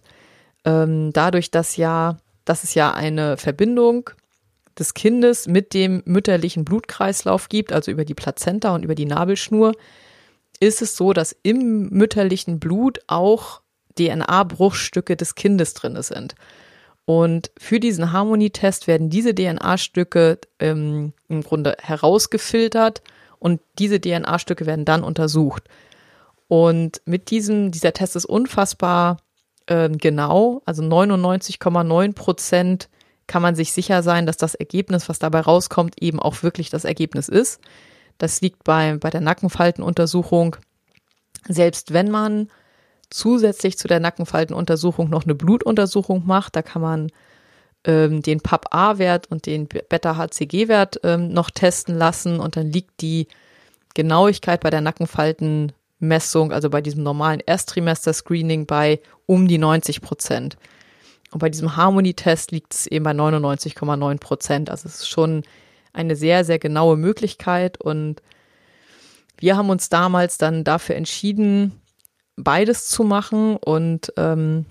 ähm, 0.64 1.12
dadurch, 1.12 1.50
dass 1.50 1.76
ja, 1.76 2.18
dass 2.44 2.64
es 2.64 2.74
ja 2.74 2.92
eine 2.92 3.36
Verbindung 3.36 4.10
des 4.78 4.94
Kindes 4.94 5.46
mit 5.46 5.72
dem 5.72 6.02
mütterlichen 6.04 6.64
Blutkreislauf 6.64 7.48
gibt, 7.48 7.72
also 7.72 7.90
über 7.90 8.04
die 8.04 8.14
Plazenta 8.14 8.74
und 8.74 8.82
über 8.82 8.94
die 8.94 9.06
Nabelschnur, 9.06 9.72
ist 10.66 10.82
es 10.82 10.96
so, 10.96 11.12
dass 11.12 11.36
im 11.42 11.88
mütterlichen 11.90 12.58
Blut 12.58 13.00
auch 13.06 13.60
DNA-Bruchstücke 13.98 15.16
des 15.16 15.34
Kindes 15.34 15.74
drin 15.74 16.00
sind. 16.02 16.34
Und 17.06 17.50
für 17.58 17.80
diesen 17.80 18.12
Harmonietest 18.12 18.86
werden 18.86 19.10
diese 19.10 19.34
DNA-Stücke 19.34 20.38
ähm, 20.58 21.12
im 21.28 21.42
Grunde 21.42 21.76
herausgefiltert 21.80 23.02
und 23.38 23.60
diese 23.78 24.00
DNA-Stücke 24.00 24.64
werden 24.66 24.84
dann 24.84 25.04
untersucht. 25.04 25.64
Und 26.48 27.02
mit 27.04 27.30
diesem, 27.30 27.70
dieser 27.70 27.92
Test 27.92 28.16
ist 28.16 28.24
unfassbar 28.24 29.18
äh, 29.66 29.90
genau, 29.90 30.62
also 30.64 30.82
99,9 30.82 32.14
Prozent 32.14 32.88
kann 33.26 33.42
man 33.42 33.54
sich 33.54 33.72
sicher 33.72 34.02
sein, 34.02 34.26
dass 34.26 34.36
das 34.36 34.54
Ergebnis, 34.54 35.08
was 35.08 35.18
dabei 35.18 35.40
rauskommt, 35.40 36.00
eben 36.02 36.20
auch 36.20 36.42
wirklich 36.42 36.70
das 36.70 36.84
Ergebnis 36.84 37.28
ist. 37.28 37.60
Das 38.18 38.40
liegt 38.40 38.64
bei, 38.64 38.96
bei 38.98 39.10
der 39.10 39.20
Nackenfaltenuntersuchung. 39.20 40.56
Selbst 41.48 41.92
wenn 41.92 42.10
man 42.10 42.48
zusätzlich 43.10 43.78
zu 43.78 43.88
der 43.88 44.00
Nackenfaltenuntersuchung 44.00 45.10
noch 45.10 45.24
eine 45.24 45.34
Blutuntersuchung 45.34 46.26
macht, 46.26 46.56
da 46.56 46.62
kann 46.62 46.82
man 46.82 47.10
ähm, 47.84 48.22
den 48.22 48.40
PAP-A-Wert 48.40 49.30
und 49.30 49.46
den 49.46 49.68
Beta-HCG-Wert 49.68 51.00
ähm, 51.04 51.28
noch 51.28 51.50
testen 51.50 51.96
lassen 51.96 52.40
und 52.40 52.56
dann 52.56 52.70
liegt 52.70 53.00
die 53.00 53.28
Genauigkeit 53.94 54.60
bei 54.60 54.70
der 54.70 54.80
Nackenfaltenmessung, 54.80 56.52
also 56.52 56.70
bei 56.70 56.80
diesem 56.80 57.02
normalen 57.02 57.40
Erstrimester-Screening 57.40 58.66
bei 58.66 59.00
um 59.26 59.46
die 59.46 59.58
90 59.58 60.00
Prozent. 60.00 60.56
Und 61.30 61.40
bei 61.40 61.50
diesem 61.50 61.76
Harmony-Test 61.76 62.52
liegt 62.52 62.74
es 62.74 62.86
eben 62.86 63.04
bei 63.04 63.10
99,9 63.10 64.18
Prozent. 64.18 64.70
Also 64.70 64.88
es 64.88 65.00
ist 65.00 65.08
schon 65.08 65.42
eine 65.94 66.16
sehr, 66.16 66.44
sehr 66.44 66.58
genaue 66.58 66.96
Möglichkeit 66.96 67.80
und 67.80 68.20
wir 69.38 69.56
haben 69.56 69.70
uns 69.70 69.88
damals 69.88 70.38
dann 70.38 70.64
dafür 70.64 70.96
entschieden, 70.96 71.80
beides 72.36 72.88
zu 72.88 73.04
machen 73.04 73.56
und 73.56 74.12
ähm, 74.16 74.66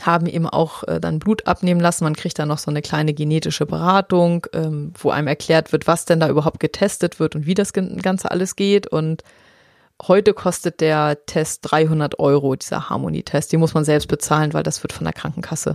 haben 0.00 0.26
eben 0.26 0.46
auch 0.46 0.84
äh, 0.84 1.00
dann 1.00 1.18
Blut 1.18 1.46
abnehmen 1.46 1.80
lassen. 1.80 2.04
Man 2.04 2.16
kriegt 2.16 2.38
dann 2.38 2.48
noch 2.48 2.58
so 2.58 2.70
eine 2.70 2.82
kleine 2.82 3.14
genetische 3.14 3.66
Beratung, 3.66 4.46
ähm, 4.52 4.92
wo 4.98 5.10
einem 5.10 5.28
erklärt 5.28 5.72
wird, 5.72 5.86
was 5.86 6.04
denn 6.04 6.20
da 6.20 6.28
überhaupt 6.28 6.60
getestet 6.60 7.18
wird 7.18 7.34
und 7.34 7.46
wie 7.46 7.54
das 7.54 7.72
Ganze 7.72 8.30
alles 8.30 8.56
geht. 8.56 8.86
Und 8.86 9.22
heute 10.06 10.34
kostet 10.34 10.80
der 10.80 11.24
Test 11.26 11.60
300 11.62 12.18
Euro, 12.18 12.54
dieser 12.54 12.88
Harmonietest. 12.88 13.52
Den 13.52 13.60
muss 13.60 13.74
man 13.74 13.84
selbst 13.84 14.06
bezahlen, 14.06 14.52
weil 14.52 14.62
das 14.62 14.82
wird 14.82 14.92
von 14.92 15.04
der 15.04 15.14
Krankenkasse 15.14 15.74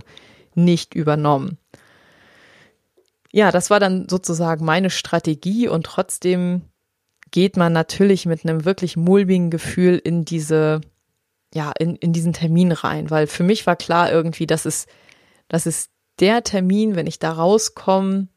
nicht 0.54 0.94
übernommen. 0.94 1.58
Ja, 3.34 3.50
das 3.50 3.68
war 3.68 3.80
dann 3.80 4.08
sozusagen 4.08 4.64
meine 4.64 4.90
Strategie 4.90 5.66
und 5.66 5.86
trotzdem 5.86 6.62
geht 7.32 7.56
man 7.56 7.72
natürlich 7.72 8.26
mit 8.26 8.44
einem 8.44 8.64
wirklich 8.64 8.96
mulmigen 8.96 9.50
Gefühl 9.50 9.98
in 9.98 10.24
diese 10.24 10.80
ja, 11.52 11.72
in, 11.76 11.96
in 11.96 12.12
diesen 12.12 12.32
Termin 12.32 12.70
rein, 12.70 13.10
weil 13.10 13.26
für 13.26 13.42
mich 13.42 13.66
war 13.66 13.74
klar 13.74 14.12
irgendwie, 14.12 14.46
dass 14.46 14.66
es, 14.66 14.86
das 15.48 15.66
ist 15.66 15.90
der 16.20 16.44
Termin, 16.44 16.94
wenn 16.94 17.08
ich 17.08 17.18
da 17.18 17.32
rauskomme, 17.32 18.28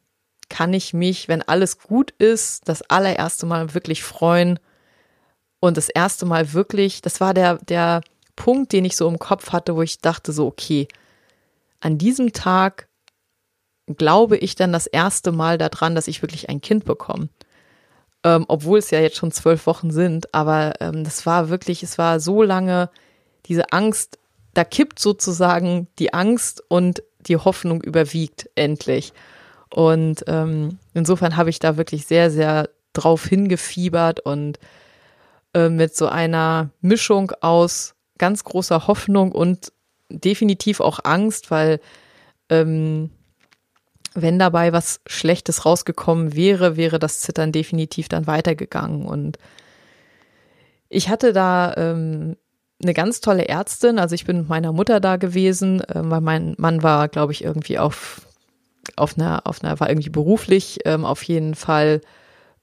kann 0.50 0.74
ich 0.74 0.96
mich, 0.96 1.28
wenn 1.28 1.44
alles 1.44 1.78
gut 1.78 2.10
ist, 2.18 2.68
das 2.68 2.82
allererste 2.82 3.46
Mal 3.46 3.76
wirklich 3.76 4.02
freuen 4.02 4.60
und 5.60 5.78
das 5.78 5.90
erste 5.90 6.26
Mal 6.26 6.54
wirklich, 6.54 7.04
das 7.04 7.22
war 7.22 7.36
der, 7.36 7.58
der 7.58 8.02
Punkt, 8.36 8.74
den 8.74 8.84
ich 8.84 8.96
so 8.96 9.08
im 9.08 9.20
Kopf 9.20 9.52
hatte, 9.52 9.76
wo 9.76 9.84
ich 9.84 10.00
dachte 10.00 10.32
so, 10.32 10.48
okay, 10.48 10.88
an 11.82 12.00
diesem 12.00 12.34
Tag 12.34 12.88
glaube 13.88 14.38
ich 14.38 14.56
dann 14.56 14.74
das 14.74 14.88
erste 14.88 15.32
Mal 15.32 15.58
daran, 15.58 15.96
dass 15.96 16.08
ich 16.08 16.22
wirklich 16.22 16.50
ein 16.50 16.62
Kind 16.62 16.86
bekomme. 16.86 17.30
Ähm, 18.24 18.46
obwohl 18.48 18.80
es 18.80 18.92
ja 18.92 19.00
jetzt 19.00 19.18
schon 19.18 19.32
zwölf 19.32 19.68
Wochen 19.68 19.92
sind, 19.92 20.34
aber 20.34 20.74
ähm, 20.82 21.04
das 21.04 21.26
war 21.26 21.50
wirklich, 21.50 21.84
es 21.84 21.98
war 21.98 22.20
so 22.20 22.44
lange 22.44 22.90
diese 23.46 23.72
Angst, 23.72 24.20
da 24.54 24.64
kippt 24.64 25.00
sozusagen 25.00 25.88
die 26.00 26.14
Angst 26.14 26.64
und 26.68 27.04
die 27.22 27.38
Hoffnung 27.38 27.82
überwiegt 27.82 28.50
endlich. 28.56 29.14
Und 29.74 30.24
ähm, 30.28 30.80
insofern 30.94 31.38
habe 31.38 31.50
ich 31.50 31.60
da 31.60 31.78
wirklich 31.78 32.06
sehr, 32.06 32.32
sehr 32.32 32.70
drauf 32.94 33.26
hingefiebert 33.26 34.20
und 34.22 34.60
äh, 35.54 35.70
mit 35.70 35.96
so 35.96 36.08
einer 36.08 36.72
Mischung 36.82 37.32
aus 37.42 37.96
ganz 38.18 38.44
großer 38.44 38.88
Hoffnung 38.88 39.32
und 39.32 39.72
definitiv 40.10 40.80
auch 40.80 41.00
Angst, 41.04 41.52
weil 41.52 41.80
ähm, 42.50 43.12
wenn 44.22 44.40
dabei 44.40 44.74
was 44.74 45.00
Schlechtes 45.06 45.64
rausgekommen 45.64 46.36
wäre, 46.36 46.76
wäre 46.76 46.98
das 46.98 47.20
Zittern 47.20 47.52
definitiv 47.52 48.10
dann 48.10 48.26
weitergegangen. 48.26 49.06
Und 49.06 49.38
ich 50.90 51.10
hatte 51.10 51.34
da 51.34 51.76
ähm, 51.78 52.36
eine 52.82 52.94
ganz 52.96 53.22
tolle 53.22 53.48
Ärztin. 53.48 54.00
Also 54.00 54.16
ich 54.16 54.26
bin 54.26 54.40
mit 54.40 54.50
meiner 54.50 54.74
Mutter 54.74 55.00
da 55.00 55.18
gewesen, 55.18 55.82
äh, 55.82 56.02
weil 56.04 56.22
mein 56.22 56.56
Mann 56.58 56.82
war, 56.82 57.08
glaube 57.10 57.32
ich, 57.32 57.44
irgendwie 57.44 57.78
auf, 57.78 58.28
auf 58.96 59.18
einer, 59.18 59.46
auf 59.46 59.64
einer, 59.64 59.80
war 59.80 59.88
irgendwie 59.88 60.10
beruflich 60.10 60.80
ähm, 60.86 61.06
auf 61.06 61.22
jeden 61.22 61.54
Fall 61.54 62.02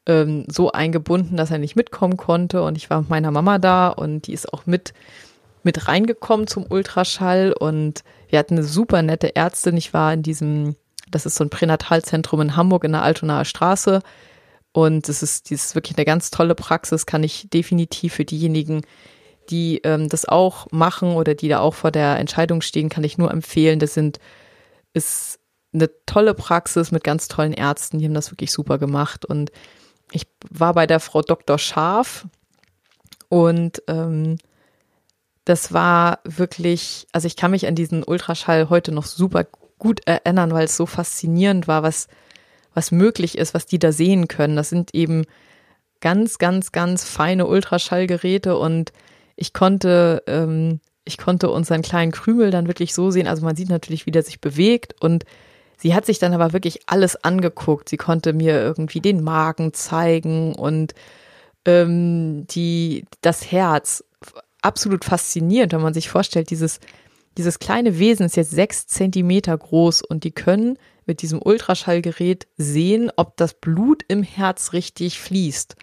ähm, 0.07 0.47
so 0.49 0.73
eingebunden, 0.73 1.37
dass 1.37 1.53
er 1.53 1.59
nicht 1.59 1.77
mitkommen 1.77 2.17
konnte. 2.17 2.65
Und 2.65 2.77
ich 2.77 2.91
war 2.91 3.03
mit 3.03 3.11
meiner 3.11 3.31
Mama 3.31 3.59
da 3.59 3.89
und 3.89 4.27
die 4.27 4.33
ist 4.33 4.53
auch 4.53 4.67
mit, 4.67 4.93
mit 5.63 5.87
reingekommen 5.87 6.49
zum 6.49 6.67
Ultraschall 6.69 7.53
und 7.53 8.03
wir 8.29 8.41
hatten 8.41 8.55
eine 8.55 8.65
super 8.65 9.03
nette 9.03 9.37
Ärztin. 9.37 9.77
Ich 9.77 9.95
war 9.95 10.13
in 10.13 10.25
diesem, 10.25 10.75
das 11.15 11.27
ist 11.27 11.37
so 11.37 11.45
ein 11.45 11.51
Pränatalzentrum 11.51 12.41
in 12.41 12.57
Hamburg 12.57 12.85
in 12.85 12.93
der 12.93 13.03
Altonaer 13.03 13.45
Straße. 13.45 14.01
Und 14.73 15.09
es 15.09 15.23
ist, 15.23 15.51
das 15.51 15.67
ist 15.67 15.75
wirklich 15.77 15.97
eine 15.97 16.05
ganz 16.05 16.31
tolle 16.31 16.57
Praxis, 16.57 17.07
kann 17.07 17.23
ich 17.23 17.49
definitiv 17.49 18.15
für 18.15 18.25
diejenigen, 18.25 18.83
die 19.49 19.81
ähm, 19.85 20.09
das 20.09 20.27
auch 20.27 20.67
machen 20.73 21.15
oder 21.15 21.35
die 21.35 21.49
da 21.49 21.61
auch 21.61 21.75
vor 21.75 21.93
der 21.93 22.19
Entscheidung 22.19 22.61
stehen, 22.61 22.89
kann 22.89 23.05
ich 23.05 23.17
nur 23.17 23.31
empfehlen. 23.31 23.79
Das 23.79 23.95
sind, 23.95 24.19
ist 24.93 25.39
eine 25.73 25.91
tolle 26.07 26.35
Praxis 26.35 26.91
mit 26.91 27.05
ganz 27.05 27.29
tollen 27.29 27.53
Ärzten, 27.53 27.99
die 27.99 28.07
haben 28.07 28.15
das 28.15 28.33
wirklich 28.33 28.51
super 28.51 28.79
gemacht. 28.79 29.25
Und 29.25 29.53
ich 30.11 30.27
war 30.51 30.75
bei 30.75 30.87
der 30.87 30.99
Frau 30.99 31.23
Dr. 31.23 31.59
Scharf 31.59 32.27
und 33.29 33.83
ähm, 33.87 34.39
das 35.45 35.73
war 35.73 36.21
wirklich, 36.25 37.07
also 37.13 37.27
ich 37.27 37.37
kann 37.37 37.51
mich 37.51 37.67
an 37.67 37.75
diesen 37.75 38.03
Ultraschall 38.03 38.71
heute 38.71 38.93
noch 38.93 39.05
super 39.05 39.45
gut 39.85 40.01
erinnern, 40.07 40.53
weil 40.53 40.65
es 40.65 40.77
so 40.77 40.87
faszinierend 40.87 41.69
war, 41.69 41.83
was, 41.83 42.09
was 42.73 42.91
möglich 42.91 43.37
ist, 43.37 43.53
was 43.53 43.67
die 43.67 43.79
da 43.79 43.93
sehen 43.93 44.29
können. 44.29 44.57
Das 44.57 44.71
sind 44.71 44.95
eben 44.95 45.27
ganz, 46.01 46.39
ganz, 46.39 46.73
ganz 46.73 47.05
feine 47.05 47.47
Ultraschallgeräte 47.47 48.57
und 48.57 48.93
ich 49.37 49.53
konnte 49.53 50.23
ähm, 50.27 50.81
ich 51.05 51.19
konnte 51.19 51.51
unseren 51.51 51.83
kleinen 51.83 52.13
Krümel 52.13 52.51
dann 52.51 52.67
wirklich 52.67 52.95
so 52.95 53.11
sehen. 53.11 53.27
Also 53.27 53.45
man 53.45 53.57
sieht 53.57 53.69
natürlich, 53.69 54.07
wie 54.07 54.11
der 54.11 54.23
sich 54.23 54.41
bewegt 54.41 54.95
und 55.01 55.25
sie 55.77 55.95
hat 55.95 56.07
sich 56.07 56.19
dann 56.19 56.33
aber 56.33 56.53
wirklich 56.53 56.81
alles 56.87 57.23
angeguckt. 57.23 57.91
Sie 57.91 57.99
konnte 57.99 58.33
mir 58.33 58.55
irgendwie 58.55 59.01
den 59.01 59.23
Magen 59.23 59.75
zeigen 59.75 60.55
und 60.55 60.95
ähm, 61.67 62.47
die, 62.49 63.05
das 63.21 63.51
Herz. 63.53 64.03
Absolut 64.63 65.05
faszinierend, 65.05 65.75
wenn 65.75 65.83
man 65.83 65.93
sich 65.93 66.09
vorstellt, 66.09 66.49
dieses, 66.49 66.81
dieses 67.37 67.59
kleine 67.59 67.99
Wesen 67.99 68.27
ist 68.27 68.37
jetzt 68.37 68.51
sechs 68.51 68.87
Zentimeter 68.87 69.57
groß 69.57 70.03
und 70.03 70.25
die 70.25 70.33
können 70.33 70.79
mit 71.07 71.23
diesem 71.23 71.41
Ultraschallgerät 71.43 72.47
sehen, 72.57 73.11
ob 73.17 73.37
das 73.37 73.55
Blut 73.55 74.03
im 74.09 74.23
Herz 74.23 74.73
richtig 74.73 75.19
fließt. 75.21 75.77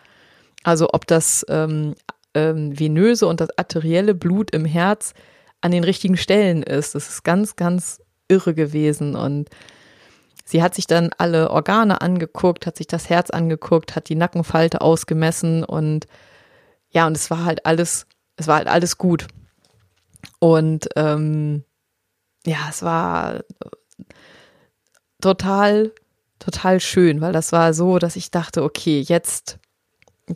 Also 0.63 0.89
ob 0.93 1.07
das 1.07 1.45
ähm, 1.49 1.95
ähm, 2.33 2.77
venöse 2.79 3.27
und 3.27 3.41
das 3.41 3.49
arterielle 3.57 4.15
Blut 4.15 4.51
im 4.51 4.65
Herz 4.65 5.13
an 5.61 5.71
den 5.71 5.83
richtigen 5.83 6.17
Stellen 6.17 6.63
ist. 6.63 6.95
Das 6.95 7.09
ist 7.09 7.23
ganz, 7.23 7.55
ganz 7.55 8.01
irre 8.27 8.53
gewesen. 8.53 9.15
Und 9.15 9.49
sie 10.45 10.63
hat 10.63 10.75
sich 10.75 10.87
dann 10.87 11.11
alle 11.17 11.51
Organe 11.51 12.01
angeguckt, 12.01 12.65
hat 12.65 12.77
sich 12.77 12.87
das 12.87 13.09
Herz 13.09 13.29
angeguckt, 13.29 13.95
hat 13.95 14.09
die 14.09 14.15
Nackenfalte 14.15 14.81
ausgemessen 14.81 15.63
und 15.63 16.07
ja, 16.93 17.07
und 17.07 17.15
es 17.15 17.31
war 17.31 17.45
halt 17.45 17.65
alles, 17.65 18.05
es 18.35 18.47
war 18.47 18.57
halt 18.57 18.67
alles 18.67 18.97
gut. 18.97 19.27
Und 20.41 20.89
ähm, 20.95 21.63
ja, 22.45 22.57
es 22.69 22.81
war 22.81 23.43
total, 25.21 25.93
total 26.39 26.79
schön, 26.79 27.21
weil 27.21 27.31
das 27.31 27.51
war 27.51 27.73
so, 27.73 27.99
dass 27.99 28.15
ich 28.15 28.31
dachte, 28.31 28.63
okay, 28.63 29.01
jetzt, 29.01 29.59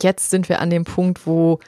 jetzt 0.00 0.30
sind 0.30 0.48
wir 0.48 0.60
an 0.60 0.70
dem 0.70 0.84
Punkt, 0.84 1.26
wo 1.26 1.58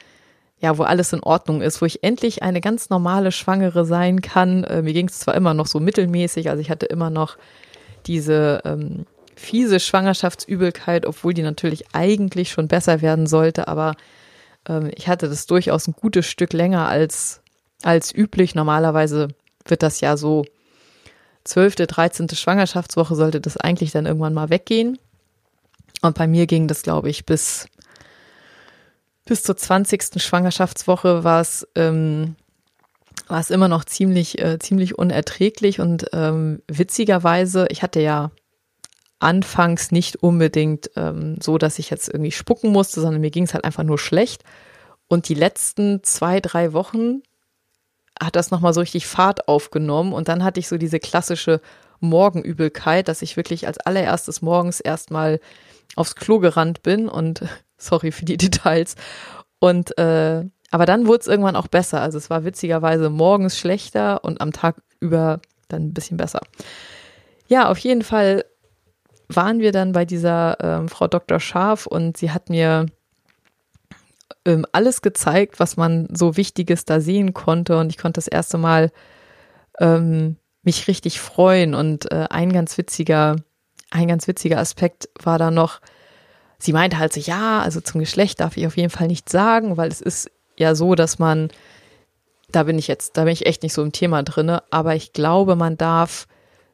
ja, 0.61 0.77
wo 0.77 0.83
alles 0.83 1.13
in 1.13 1.23
Ordnung 1.23 1.61
ist, 1.61 1.81
wo 1.81 1.85
ich 1.85 2.03
endlich 2.03 2.43
eine 2.43 2.61
ganz 2.61 2.89
normale 2.89 3.31
Schwangere 3.31 3.85
sein 3.85 4.21
kann. 4.21 4.63
Äh, 4.65 4.81
mir 4.81 4.93
ging 4.93 5.07
es 5.07 5.19
zwar 5.19 5.35
immer 5.35 5.53
noch 5.53 5.67
so 5.67 5.79
mittelmäßig, 5.79 6.49
also 6.49 6.61
ich 6.61 6.69
hatte 6.69 6.85
immer 6.85 7.09
noch 7.09 7.37
diese 8.05 8.61
ähm, 8.65 9.05
fiese 9.35 9.79
Schwangerschaftsübelkeit, 9.79 11.05
obwohl 11.05 11.33
die 11.33 11.43
natürlich 11.43 11.85
eigentlich 11.93 12.51
schon 12.51 12.67
besser 12.67 13.01
werden 13.01 13.25
sollte, 13.25 13.67
aber 13.69 13.95
ähm, 14.67 14.91
ich 14.95 15.07
hatte 15.07 15.29
das 15.29 15.45
durchaus 15.45 15.87
ein 15.87 15.93
gutes 15.93 16.25
Stück 16.25 16.51
länger 16.51 16.89
als, 16.89 17.41
als 17.83 18.13
üblich. 18.13 18.55
Normalerweise 18.55 19.29
wird 19.65 19.83
das 19.83 20.01
ja 20.01 20.17
so 20.17 20.45
zwölfte, 21.43 21.87
dreizehnte 21.87 22.35
Schwangerschaftswoche 22.35 23.15
sollte 23.15 23.41
das 23.41 23.57
eigentlich 23.57 23.91
dann 23.91 24.05
irgendwann 24.05 24.33
mal 24.33 24.49
weggehen. 24.49 24.97
Und 26.01 26.17
bei 26.17 26.27
mir 26.27 26.47
ging 26.47 26.67
das, 26.67 26.83
glaube 26.83 27.09
ich, 27.09 27.25
bis 27.25 27.67
bis 29.29 29.43
zur 29.43 29.55
20. 29.55 30.21
Schwangerschaftswoche 30.21 31.23
war 31.23 31.39
es, 31.39 31.67
ähm, 31.75 32.35
war 33.27 33.39
es 33.39 33.51
immer 33.51 33.67
noch 33.67 33.85
ziemlich, 33.85 34.41
äh, 34.41 34.57
ziemlich 34.57 34.97
unerträglich 34.97 35.79
und 35.79 36.07
ähm, 36.13 36.63
witzigerweise, 36.67 37.67
ich 37.69 37.83
hatte 37.83 38.01
ja 38.01 38.31
anfangs 39.19 39.91
nicht 39.91 40.23
unbedingt 40.23 40.89
ähm, 40.95 41.37
so, 41.41 41.59
dass 41.59 41.77
ich 41.77 41.91
jetzt 41.91 42.09
irgendwie 42.09 42.31
spucken 42.31 42.71
musste, 42.71 43.01
sondern 43.01 43.21
mir 43.21 43.29
ging 43.29 43.43
es 43.43 43.53
halt 43.53 43.65
einfach 43.65 43.83
nur 43.83 43.99
schlecht. 43.99 44.43
Und 45.07 45.29
die 45.29 45.35
letzten 45.35 46.03
zwei, 46.03 46.39
drei 46.39 46.73
Wochen 46.73 47.21
hat 48.21 48.35
das 48.35 48.51
nochmal 48.51 48.73
so 48.73 48.81
richtig 48.81 49.07
Fahrt 49.07 49.47
aufgenommen 49.47 50.13
und 50.13 50.27
dann 50.27 50.43
hatte 50.43 50.59
ich 50.59 50.67
so 50.67 50.77
diese 50.77 50.99
klassische 50.99 51.61
Morgenübelkeit, 51.99 53.07
dass 53.07 53.21
ich 53.21 53.37
wirklich 53.37 53.67
als 53.67 53.77
allererstes 53.77 54.41
morgens 54.41 54.79
erstmal 54.79 55.39
aufs 55.95 56.15
Klo 56.15 56.39
gerannt 56.39 56.83
bin 56.83 57.09
und 57.09 57.41
sorry 57.77 58.11
für 58.11 58.25
die 58.25 58.37
Details. 58.37 58.95
Und 59.59 59.97
äh, 59.97 60.45
aber 60.71 60.85
dann 60.85 61.07
wurde 61.07 61.21
es 61.21 61.27
irgendwann 61.27 61.55
auch 61.55 61.67
besser. 61.67 62.01
Also 62.01 62.17
es 62.17 62.29
war 62.29 62.45
witzigerweise 62.45 63.09
morgens 63.09 63.57
schlechter 63.57 64.23
und 64.23 64.39
am 64.39 64.53
Tag 64.53 64.75
über 64.99 65.41
dann 65.67 65.87
ein 65.87 65.93
bisschen 65.93 66.17
besser. 66.17 66.41
Ja, 67.47 67.69
auf 67.69 67.79
jeden 67.79 68.03
Fall 68.03 68.45
waren 69.27 69.59
wir 69.59 69.71
dann 69.71 69.91
bei 69.91 70.05
dieser 70.05 70.57
ähm, 70.61 70.89
Frau 70.89 71.07
Dr. 71.07 71.39
Scharf 71.39 71.85
und 71.85 72.17
sie 72.17 72.31
hat 72.31 72.49
mir 72.49 72.87
ähm, 74.49 74.65
alles 74.71 75.01
gezeigt, 75.01 75.59
was 75.59 75.77
man 75.77 76.07
so 76.11 76.37
Wichtiges 76.37 76.85
da 76.85 76.99
sehen 76.99 77.33
konnte. 77.33 77.77
Und 77.77 77.89
ich 77.89 77.97
konnte 77.97 78.17
das 78.17 78.27
erste 78.27 78.57
Mal 78.57 78.91
ähm, 79.79 80.37
mich 80.63 80.87
richtig 80.87 81.19
freuen. 81.19 81.73
Und 81.75 82.11
äh, 82.11 82.27
ein 82.29 82.51
ganz 82.51 82.77
witziger, 82.77 83.37
ein 83.91 84.07
ganz 84.07 84.27
witziger 84.27 84.59
Aspekt 84.59 85.09
war 85.21 85.37
da 85.37 85.51
noch, 85.51 85.79
sie 86.57 86.73
meinte 86.73 86.99
halt 86.99 87.13
so, 87.13 87.19
ja, 87.19 87.61
also 87.61 87.81
zum 87.81 87.99
Geschlecht 87.99 88.39
darf 88.39 88.57
ich 88.57 88.67
auf 88.67 88.77
jeden 88.77 88.89
Fall 88.89 89.07
nichts 89.07 89.31
sagen, 89.31 89.77
weil 89.77 89.89
es 89.89 90.01
ist 90.01 90.31
ja 90.57 90.75
so, 90.75 90.95
dass 90.95 91.19
man, 91.19 91.49
da 92.51 92.63
bin 92.63 92.77
ich 92.77 92.87
jetzt, 92.87 93.17
da 93.17 93.23
bin 93.23 93.33
ich 93.33 93.45
echt 93.45 93.63
nicht 93.63 93.73
so 93.73 93.81
im 93.81 93.93
Thema 93.93 94.23
drinne, 94.23 94.63
aber 94.69 94.95
ich 94.95 95.13
glaube, 95.13 95.55
man 95.55 95.77
darf 95.77 96.27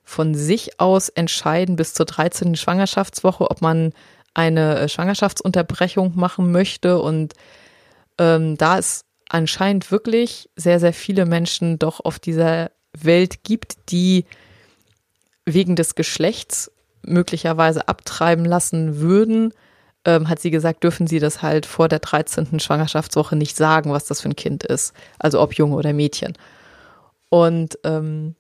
von 0.04 0.36
sich 0.36 0.80
aus 0.80 1.10
entscheiden 1.10 1.76
bis 1.76 1.94
zur 1.94 2.06
13. 2.06 2.56
Schwangerschaftswoche, 2.56 3.50
ob 3.50 3.62
man 3.62 3.92
eine 4.36 4.80
äh, 4.80 4.90
Schwangerschaftsunterbrechung 4.90 6.14
machen 6.16 6.52
möchte. 6.52 7.00
Und 7.00 7.34
ähm, 8.18 8.58
da 8.58 8.78
es 8.78 9.06
anscheinend 9.30 9.92
wirklich 9.92 10.50
sehr, 10.56 10.80
sehr 10.80 10.94
viele 10.94 11.26
Menschen 11.26 11.80
doch 11.80 12.00
auf 12.00 12.20
dieser 12.20 12.72
Welt 12.94 13.44
gibt, 13.44 13.92
die 13.92 14.26
wegen 15.46 15.76
des 15.76 15.96
Geschlechts 15.96 16.72
möglicherweise 17.04 17.88
abtreiben 17.88 18.46
lassen 18.46 19.00
würden, 19.00 19.54
ähm, 20.06 20.30
hat 20.30 20.40
sie 20.40 20.52
gesagt, 20.52 20.84
dürfen 20.84 21.08
sie 21.08 21.20
das 21.20 21.42
halt 21.42 21.66
vor 21.66 21.88
der 21.88 22.00
13. 22.00 22.60
Schwangerschaftswoche 22.60 23.36
nicht 23.36 23.56
sagen, 23.56 23.92
was 23.92 24.06
das 24.06 24.22
für 24.22 24.30
ein 24.30 24.36
Kind 24.36 24.64
ist. 24.64 24.94
Also 25.20 25.42
ob 25.42 25.54
Junge 25.54 25.76
oder 25.76 25.94
Mädchen. 25.94 26.34
Und 27.30 27.80
ähm, 27.84 28.36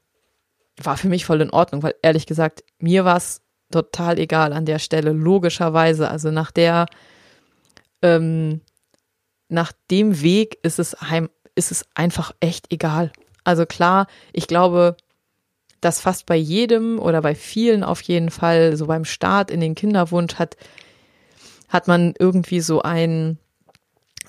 war 0.81 0.97
für 0.97 1.07
mich 1.07 1.25
voll 1.25 1.41
in 1.41 1.49
Ordnung, 1.51 1.83
weil 1.83 1.95
ehrlich 2.01 2.25
gesagt, 2.25 2.63
mir 2.79 3.05
war 3.05 3.17
es 3.17 3.41
total 3.71 4.19
egal 4.19 4.53
an 4.53 4.65
der 4.65 4.79
Stelle, 4.79 5.11
logischerweise. 5.11 6.09
Also 6.09 6.31
nach 6.31 6.51
der, 6.51 6.85
ähm, 8.01 8.61
nach 9.55 9.71
dem 9.89 10.21
Weg 10.21 10.59
ist 10.61 10.77
es, 10.77 10.93
heim, 11.01 11.29
ist 11.55 11.71
es 11.71 11.85
einfach 11.95 12.31
echt 12.39 12.71
egal. 12.71 13.11
Also 13.43 13.65
klar, 13.65 14.05
ich 14.33 14.47
glaube, 14.47 14.95
dass 15.81 15.99
fast 15.99 16.27
bei 16.27 16.35
jedem 16.35 16.99
oder 16.99 17.21
bei 17.21 17.33
vielen 17.33 17.83
auf 17.83 18.01
jeden 18.01 18.29
Fall, 18.29 18.77
so 18.77 18.85
beim 18.85 19.05
Start 19.05 19.49
in 19.49 19.59
den 19.59 19.73
Kinderwunsch 19.73 20.35
hat 20.35 20.55
hat 21.69 21.87
man 21.87 22.13
irgendwie 22.17 22.61
so 22.61 22.81
ein, 22.81 23.37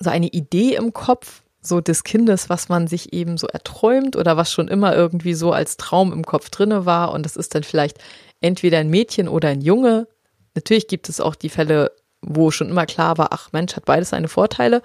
so 0.00 0.10
eine 0.10 0.26
Idee 0.26 0.74
im 0.74 0.92
Kopf, 0.92 1.42
so 1.60 1.80
des 1.80 2.04
Kindes, 2.04 2.48
was 2.48 2.68
man 2.68 2.86
sich 2.86 3.12
eben 3.12 3.38
so 3.38 3.46
erträumt 3.46 4.16
oder 4.16 4.36
was 4.36 4.52
schon 4.52 4.68
immer 4.68 4.94
irgendwie 4.94 5.34
so 5.34 5.52
als 5.52 5.76
Traum 5.76 6.12
im 6.12 6.24
Kopf 6.24 6.50
drinne 6.50 6.86
war. 6.86 7.12
Und 7.12 7.24
das 7.24 7.36
ist 7.36 7.54
dann 7.54 7.62
vielleicht 7.62 7.98
entweder 8.40 8.78
ein 8.78 8.90
Mädchen 8.90 9.28
oder 9.28 9.48
ein 9.48 9.60
Junge. 9.60 10.06
Natürlich 10.54 10.88
gibt 10.88 11.08
es 11.08 11.20
auch 11.20 11.34
die 11.34 11.48
Fälle, 11.48 11.92
wo 12.22 12.50
schon 12.50 12.68
immer 12.68 12.86
klar 12.86 13.18
war, 13.18 13.28
ach 13.32 13.52
Mensch, 13.52 13.76
hat 13.76 13.84
beides 13.84 14.10
seine 14.10 14.28
Vorteile. 14.28 14.82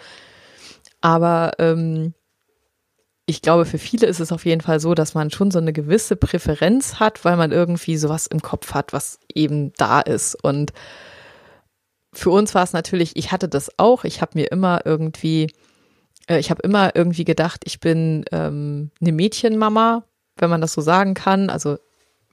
Aber 1.02 1.54
ähm, 1.60 2.14
ich 3.26 3.42
glaube, 3.42 3.66
für 3.66 3.78
viele 3.78 4.08
ist 4.08 4.20
es 4.20 4.32
auf 4.32 4.46
jeden 4.46 4.62
Fall 4.62 4.80
so, 4.80 4.94
dass 4.94 5.14
man 5.14 5.32
schon 5.32 5.52
so 5.52 5.60
eine 5.60 5.74
gewisse 5.74 6.16
Präferenz 6.16 6.96
hat, 7.00 7.24
weil 7.26 7.38
man 7.38 7.52
irgendwie 7.52 7.98
sowas 7.98 8.28
im 8.28 8.42
Kopf 8.42 8.74
hat, 8.74 8.94
was 8.94 9.20
eben 9.34 9.74
da 9.74 10.02
ist. 10.02 10.36
Und 10.36 10.74
für 12.14 12.30
uns 12.30 12.54
war 12.56 12.64
es 12.64 12.74
natürlich, 12.74 13.16
ich 13.16 13.32
hatte 13.32 13.48
das 13.48 13.72
auch. 13.78 14.04
Ich 14.04 14.22
habe 14.22 14.32
mir 14.36 14.52
immer 14.52 14.86
irgendwie, 14.86 15.52
äh, 16.28 16.40
ich 16.40 16.50
habe 16.50 16.62
immer 16.62 16.96
irgendwie 16.96 17.24
gedacht, 17.24 17.62
ich 17.66 17.80
bin 17.80 18.26
ähm, 18.32 18.92
eine 19.00 19.12
Mädchenmama, 19.12 20.04
wenn 20.38 20.50
man 20.50 20.62
das 20.62 20.74
so 20.74 20.82
sagen 20.82 21.14
kann. 21.14 21.50
Also 21.50 21.78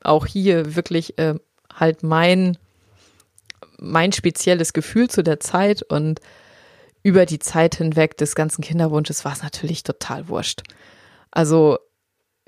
auch 0.03 0.27
hier 0.27 0.75
wirklich 0.75 1.19
äh, 1.19 1.35
halt 1.73 2.03
mein, 2.03 2.59
mein 3.79 4.13
spezielles 4.13 4.73
Gefühl 4.73 5.09
zu 5.09 5.23
der 5.23 5.39
Zeit 5.39 5.83
und 5.83 6.21
über 7.09 7.25
die 7.25 7.39
Zeit 7.39 7.77
hinweg 7.77 8.19
des 8.19 8.35
ganzen 8.35 8.63
Kinderwunsches 8.63 9.25
war 9.25 9.33
es 9.33 9.43
natürlich 9.43 9.83
total 9.83 10.29
wurscht. 10.29 10.63
Also 11.31 11.79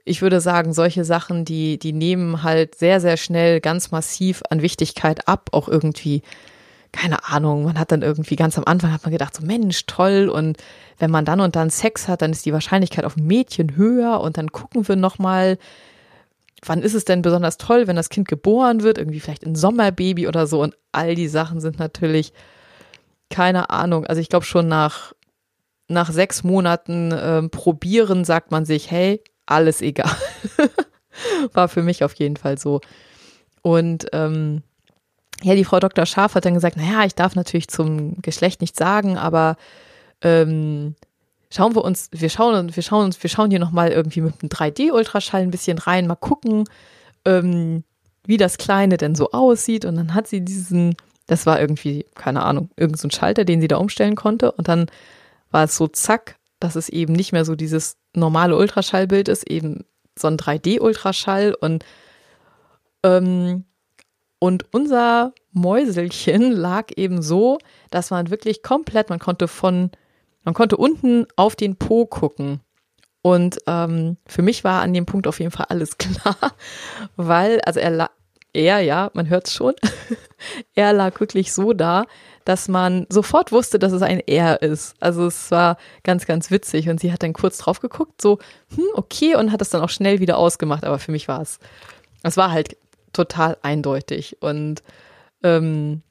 ich 0.04 0.20
würde 0.20 0.42
sagen, 0.42 0.74
solche 0.74 1.04
Sachen, 1.04 1.46
die, 1.46 1.78
die 1.78 1.94
nehmen 1.94 2.42
halt 2.42 2.74
sehr, 2.74 3.00
sehr 3.00 3.16
schnell 3.16 3.60
ganz 3.60 3.90
massiv 3.90 4.42
an 4.50 4.60
Wichtigkeit 4.60 5.26
ab, 5.28 5.48
auch 5.52 5.66
irgendwie 5.66 6.22
keine 6.92 7.24
Ahnung, 7.28 7.62
man 7.62 7.78
hat 7.78 7.92
dann 7.92 8.02
irgendwie 8.02 8.34
ganz 8.36 8.58
am 8.58 8.64
Anfang 8.64 8.92
hat 8.92 9.04
man 9.04 9.12
gedacht, 9.12 9.36
so 9.36 9.46
Mensch, 9.46 9.86
toll. 9.86 10.28
Und 10.28 10.56
wenn 10.98 11.10
man 11.10 11.24
dann 11.24 11.40
und 11.40 11.54
dann 11.54 11.70
Sex 11.70 12.08
hat, 12.08 12.20
dann 12.20 12.32
ist 12.32 12.46
die 12.46 12.52
Wahrscheinlichkeit 12.52 13.04
auf 13.04 13.16
ein 13.16 13.26
Mädchen 13.26 13.76
höher 13.76 14.20
und 14.20 14.36
dann 14.36 14.50
gucken 14.50 14.88
wir 14.88 14.96
nochmal, 14.96 15.56
wann 16.64 16.82
ist 16.82 16.94
es 16.94 17.04
denn 17.04 17.22
besonders 17.22 17.58
toll, 17.58 17.86
wenn 17.86 17.94
das 17.94 18.08
Kind 18.08 18.26
geboren 18.26 18.82
wird, 18.82 18.98
irgendwie 18.98 19.20
vielleicht 19.20 19.46
ein 19.46 19.54
Sommerbaby 19.54 20.26
oder 20.26 20.48
so. 20.48 20.60
Und 20.60 20.76
all 20.90 21.14
die 21.14 21.28
Sachen 21.28 21.60
sind 21.60 21.78
natürlich, 21.78 22.32
keine 23.30 23.70
Ahnung, 23.70 24.06
also 24.06 24.20
ich 24.20 24.28
glaube 24.28 24.44
schon 24.44 24.68
nach, 24.68 25.12
nach 25.88 26.10
sechs 26.10 26.44
Monaten 26.44 27.12
ähm, 27.16 27.50
probieren 27.50 28.24
sagt 28.24 28.50
man 28.50 28.64
sich, 28.64 28.90
hey, 28.90 29.22
alles 29.46 29.80
egal. 29.80 30.14
War 31.52 31.68
für 31.68 31.82
mich 31.82 32.04
auf 32.04 32.14
jeden 32.14 32.36
Fall 32.36 32.58
so. 32.58 32.80
Und 33.62 34.06
ähm, 34.12 34.62
ja, 35.42 35.54
die 35.54 35.64
Frau 35.64 35.80
Dr. 35.80 36.06
Scharf 36.06 36.34
hat 36.34 36.44
dann 36.44 36.54
gesagt, 36.54 36.76
naja, 36.76 37.04
ich 37.04 37.14
darf 37.14 37.34
natürlich 37.34 37.68
zum 37.68 38.20
Geschlecht 38.20 38.60
nichts 38.60 38.78
sagen, 38.78 39.16
aber 39.16 39.56
ähm, 40.22 40.94
schauen 41.52 41.74
wir 41.74 41.84
uns, 41.84 42.08
wir 42.12 42.30
schauen, 42.30 42.74
wir 42.74 42.82
schauen 42.82 43.06
uns, 43.06 43.22
wir 43.22 43.30
schauen 43.30 43.50
hier 43.50 43.58
nochmal 43.58 43.90
irgendwie 43.90 44.20
mit 44.20 44.34
einem 44.40 44.50
3D-Ultraschall 44.50 45.42
ein 45.42 45.50
bisschen 45.50 45.78
rein, 45.78 46.06
mal 46.06 46.16
gucken, 46.16 46.64
ähm, 47.24 47.84
wie 48.24 48.36
das 48.36 48.58
Kleine 48.58 48.96
denn 48.96 49.14
so 49.14 49.30
aussieht. 49.30 49.84
Und 49.84 49.96
dann 49.96 50.14
hat 50.14 50.28
sie 50.28 50.42
diesen, 50.42 50.94
das 51.30 51.46
war 51.46 51.60
irgendwie, 51.60 52.06
keine 52.16 52.42
Ahnung, 52.42 52.70
irgendein 52.76 52.98
so 52.98 53.16
Schalter, 53.16 53.44
den 53.44 53.60
sie 53.60 53.68
da 53.68 53.76
umstellen 53.76 54.16
konnte. 54.16 54.50
Und 54.50 54.66
dann 54.66 54.86
war 55.52 55.62
es 55.62 55.76
so 55.76 55.86
zack, 55.86 56.36
dass 56.58 56.74
es 56.74 56.88
eben 56.88 57.12
nicht 57.12 57.30
mehr 57.30 57.44
so 57.44 57.54
dieses 57.54 57.98
normale 58.14 58.56
Ultraschallbild 58.56 59.28
ist, 59.28 59.48
eben 59.48 59.84
so 60.18 60.26
ein 60.26 60.36
3D-Ultraschall 60.36 61.54
und 61.54 61.84
ähm, 63.04 63.64
und 64.40 64.64
unser 64.72 65.32
Mäuselchen 65.52 66.50
lag 66.50 66.86
eben 66.96 67.22
so, 67.22 67.58
dass 67.90 68.10
man 68.10 68.30
wirklich 68.30 68.62
komplett, 68.64 69.08
man 69.08 69.18
konnte 69.20 69.46
von, 69.46 69.90
man 70.42 70.54
konnte 70.54 70.78
unten 70.78 71.26
auf 71.36 71.54
den 71.54 71.76
Po 71.76 72.06
gucken. 72.06 72.60
Und 73.22 73.58
ähm, 73.66 74.16
für 74.26 74.42
mich 74.42 74.64
war 74.64 74.82
an 74.82 74.94
dem 74.94 75.06
Punkt 75.06 75.28
auf 75.28 75.38
jeden 75.38 75.52
Fall 75.52 75.66
alles 75.68 75.96
klar, 75.98 76.36
weil, 77.16 77.60
also 77.60 77.78
er, 77.78 78.10
er 78.52 78.80
ja, 78.80 79.10
man 79.14 79.28
hört 79.28 79.46
es 79.46 79.54
schon, 79.54 79.74
er 80.74 80.92
lag 80.92 81.18
wirklich 81.20 81.52
so 81.52 81.72
da, 81.72 82.06
dass 82.44 82.68
man 82.68 83.06
sofort 83.08 83.52
wusste, 83.52 83.78
dass 83.78 83.92
es 83.92 84.02
ein 84.02 84.20
Er 84.26 84.62
ist. 84.62 84.94
Also 85.00 85.26
es 85.26 85.50
war 85.50 85.76
ganz, 86.02 86.26
ganz 86.26 86.50
witzig. 86.50 86.88
Und 86.88 87.00
sie 87.00 87.12
hat 87.12 87.22
dann 87.22 87.32
kurz 87.32 87.58
drauf 87.58 87.80
geguckt, 87.80 88.20
so, 88.20 88.38
hm, 88.74 88.84
okay, 88.94 89.36
und 89.36 89.52
hat 89.52 89.62
es 89.62 89.70
dann 89.70 89.82
auch 89.82 89.90
schnell 89.90 90.20
wieder 90.20 90.38
ausgemacht. 90.38 90.84
Aber 90.84 90.98
für 90.98 91.12
mich 91.12 91.28
war 91.28 91.42
es, 91.42 91.58
es 92.22 92.36
war 92.36 92.50
halt 92.50 92.76
total 93.12 93.56
eindeutig. 93.62 94.40
Und 94.40 94.82
ähm, 95.42 96.02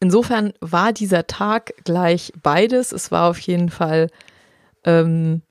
insofern 0.00 0.52
war 0.60 0.92
dieser 0.92 1.26
Tag 1.26 1.74
gleich 1.84 2.32
beides. 2.42 2.92
Es 2.92 3.10
war 3.10 3.28
auf 3.28 3.38
jeden 3.40 3.68
Fall 3.68 4.08
ähm, 4.84 5.42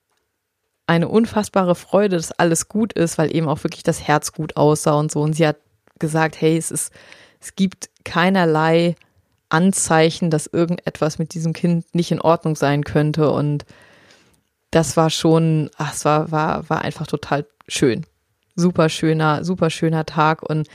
eine 0.88 1.08
unfassbare 1.08 1.76
Freude, 1.76 2.16
dass 2.16 2.32
alles 2.32 2.68
gut 2.70 2.94
ist, 2.94 3.18
weil 3.18 3.36
eben 3.36 3.48
auch 3.48 3.64
wirklich 3.64 3.84
das 3.84 4.08
Herz 4.08 4.32
gut 4.32 4.58
aussah 4.58 4.94
und 4.94 5.12
so. 5.12 5.22
Und 5.22 5.34
sie 5.34 5.48
hat 5.48 5.58
gesagt, 6.02 6.42
hey, 6.42 6.58
es 6.58 6.70
ist, 6.70 6.92
es 7.40 7.56
gibt 7.56 7.90
keinerlei 8.04 8.96
Anzeichen, 9.48 10.30
dass 10.30 10.48
irgendetwas 10.48 11.18
mit 11.18 11.34
diesem 11.34 11.54
Kind 11.54 11.96
nicht 11.96 12.12
in 12.12 12.20
Ordnung 12.20 12.58
sein 12.58 12.84
könnte. 12.84 13.32
Und 13.32 13.66
das 14.72 14.98
war 14.98 15.10
schon, 15.10 15.70
ach, 15.78 15.94
es 15.94 16.04
war, 16.04 16.32
war, 16.32 16.70
war 16.70 16.82
einfach 16.82 17.08
total 17.08 17.46
schön 17.70 18.06
super 18.56 18.90
schöner, 18.90 19.44
super 19.44 19.70
schöner 19.70 20.06
Tag. 20.06 20.44
Und 20.44 20.68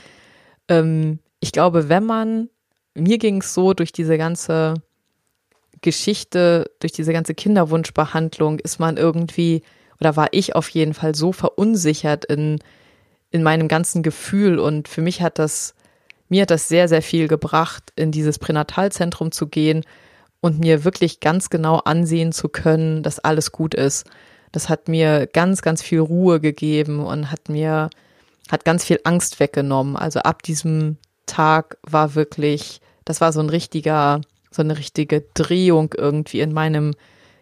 ähm, 0.67 1.19
ich 1.39 1.51
glaube, 1.51 1.89
wenn 1.89 2.05
man, 2.05 2.49
mir 2.93 3.17
ging 3.17 3.41
es 3.41 3.53
so 3.53 3.73
durch 3.73 3.91
diese 3.91 4.17
ganze 4.17 4.75
Geschichte, 5.81 6.69
durch 6.79 6.91
diese 6.91 7.13
ganze 7.13 7.35
Kinderwunschbehandlung, 7.35 8.59
ist 8.59 8.79
man 8.79 8.97
irgendwie, 8.97 9.63
oder 9.99 10.15
war 10.15 10.27
ich 10.31 10.55
auf 10.55 10.69
jeden 10.69 10.93
Fall 10.93 11.15
so 11.15 11.31
verunsichert 11.31 12.25
in, 12.25 12.59
in 13.31 13.43
meinem 13.43 13.67
ganzen 13.67 14.03
Gefühl. 14.03 14.59
Und 14.59 14.87
für 14.87 15.01
mich 15.01 15.21
hat 15.21 15.39
das, 15.39 15.75
mir 16.29 16.43
hat 16.43 16.51
das 16.51 16.67
sehr, 16.67 16.87
sehr 16.87 17.01
viel 17.01 17.27
gebracht, 17.27 17.91
in 17.95 18.11
dieses 18.11 18.39
Pränatalzentrum 18.39 19.31
zu 19.31 19.47
gehen 19.47 19.83
und 20.41 20.59
mir 20.59 20.83
wirklich 20.83 21.19
ganz 21.19 21.49
genau 21.49 21.77
ansehen 21.77 22.31
zu 22.31 22.49
können, 22.49 23.03
dass 23.03 23.19
alles 23.19 23.51
gut 23.51 23.73
ist. 23.73 24.05
Das 24.51 24.69
hat 24.69 24.87
mir 24.87 25.27
ganz, 25.27 25.61
ganz 25.61 25.81
viel 25.81 25.99
Ruhe 25.99 26.39
gegeben 26.39 27.05
und 27.05 27.31
hat 27.31 27.49
mir, 27.49 27.89
hat 28.49 28.65
ganz 28.65 28.85
viel 28.85 28.99
Angst 29.03 29.39
weggenommen. 29.39 29.95
Also 29.95 30.19
ab 30.19 30.43
diesem 30.43 30.97
Tag 31.25 31.77
war 31.83 32.15
wirklich, 32.15 32.81
das 33.05 33.19
war 33.19 33.33
so 33.33 33.39
ein 33.39 33.49
richtiger, 33.49 34.21
so 34.51 34.61
eine 34.61 34.77
richtige 34.77 35.25
Drehung 35.33 35.93
irgendwie 35.97 36.39
in 36.39 36.53
meinem 36.53 36.93